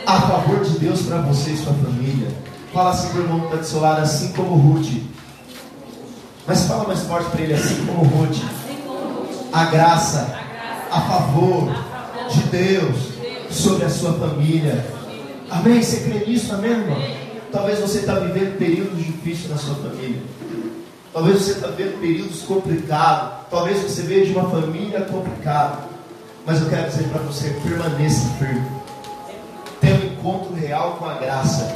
[0.07, 2.29] A favor de Deus para você e sua família.
[2.73, 5.03] Fala assim para o irmão que está do seu lado, assim como Ruth.
[6.47, 8.37] Mas fala mais forte para ele, assim como Ruth.
[9.53, 10.37] A graça,
[10.91, 11.73] a favor
[12.31, 13.14] de Deus
[13.55, 14.85] sobre a sua família.
[15.51, 15.83] Amém?
[15.83, 16.99] Você crê nisso, amém, irmão?
[17.53, 20.21] Talvez você está vivendo períodos difíceis na sua família.
[21.13, 23.47] Talvez você está vivendo períodos complicados.
[23.49, 25.79] Talvez você veja uma família complicada.
[26.45, 28.67] Mas eu quero dizer para você, permaneça firme.
[29.81, 31.73] Tenha um encontro real com a graça.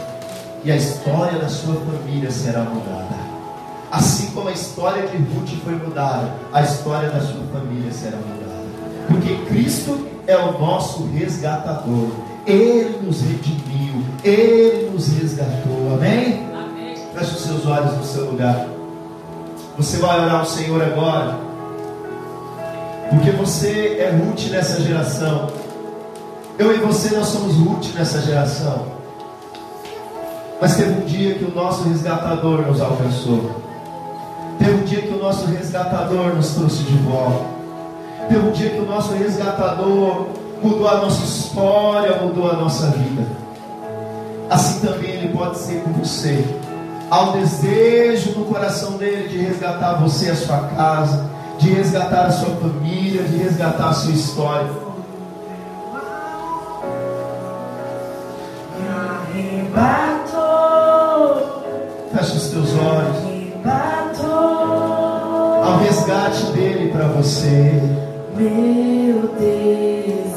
[0.65, 3.17] E a história da sua família será mudada.
[3.91, 8.67] Assim como a história de Ruth foi mudada, a história da sua família será mudada.
[9.07, 12.11] Porque Cristo é o nosso resgatador.
[12.47, 15.95] Ele nos redimiu, Ele nos resgatou.
[15.95, 16.47] Amém?
[16.55, 16.95] Amém.
[17.15, 18.67] Feche os seus olhos no seu lugar.
[19.79, 21.39] Você vai orar ao Senhor agora.
[23.11, 25.49] Porque você é Ruth nessa geração.
[26.59, 28.87] Eu e você nós somos Ruth nessa geração.
[30.61, 33.63] Mas teve um dia que o nosso resgatador nos alcançou.
[34.59, 37.58] Teve um dia que o nosso resgatador nos trouxe de volta.
[38.29, 40.27] Teve um dia que o nosso resgatador
[40.63, 43.27] mudou a nossa história, mudou a nossa vida.
[44.51, 46.45] Assim também Ele pode ser com você.
[47.11, 52.31] Há um desejo no coração dele de resgatar você, a sua casa, de resgatar a
[52.31, 54.89] sua família, de resgatar a sua história.
[62.15, 63.17] Feche os teus olhos.
[65.63, 68.08] Há um resgate dele para você.
[68.39, 70.28] Meu desejo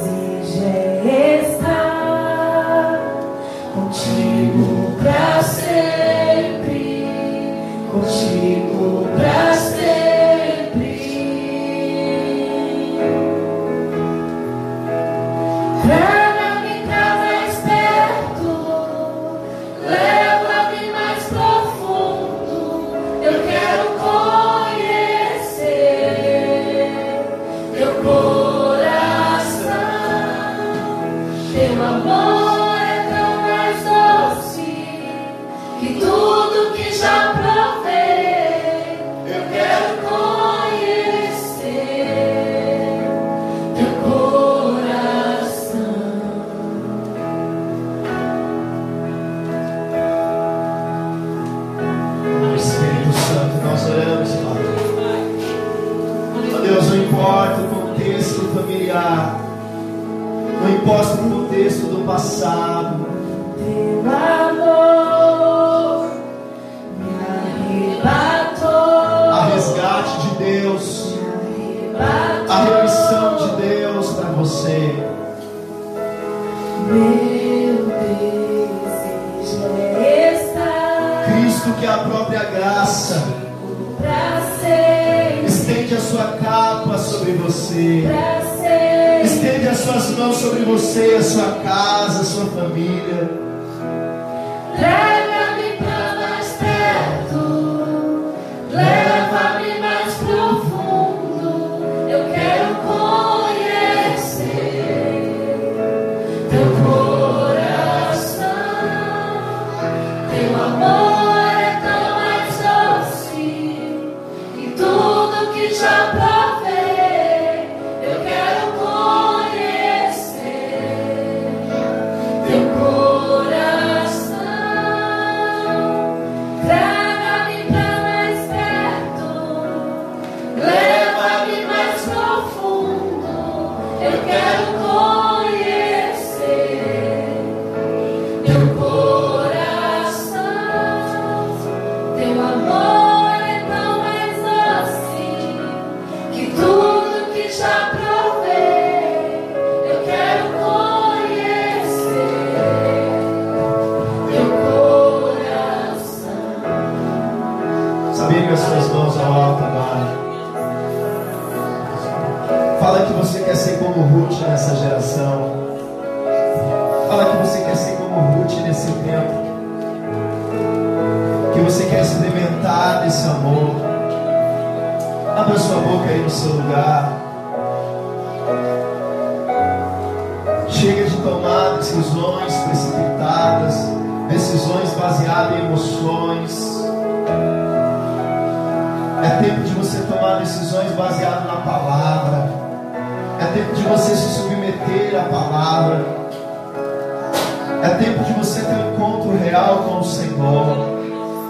[197.83, 200.77] É tempo de você ter um encontro real com o Senhor.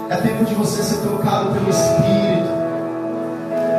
[0.08, 2.48] É tempo de você ser tocado pelo Espírito.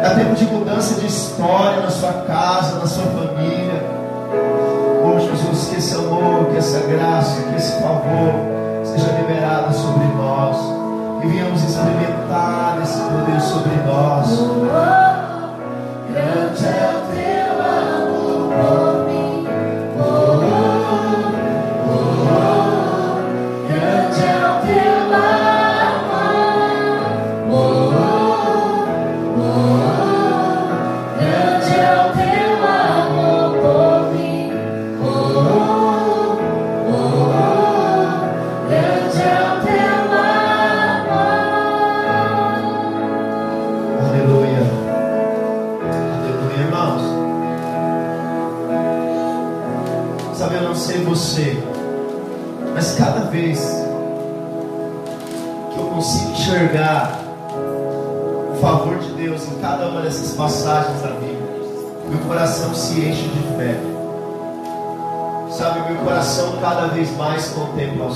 [0.03, 3.83] É tempo de mudança de história na sua casa, na sua família.
[5.03, 8.33] Oh Jesus, que esse amor, que essa graça, que esse favor
[8.83, 10.57] seja liberado sobre nós.
[11.21, 15.12] Que venhamos experimentar esse poder sobre nós.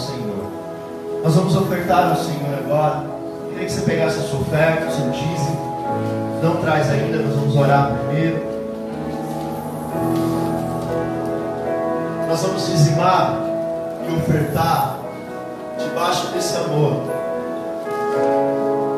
[0.07, 1.21] Senhor.
[1.23, 3.03] Nós vamos ofertar ao Senhor agora.
[3.43, 5.67] Eu queria que você pegasse a sua oferta, o seu dízimo.
[6.41, 8.45] Não traz ainda, nós vamos orar primeiro.
[12.29, 13.37] Nós vamos dizimar
[14.07, 14.97] e ofertar
[15.77, 17.06] debaixo desse amor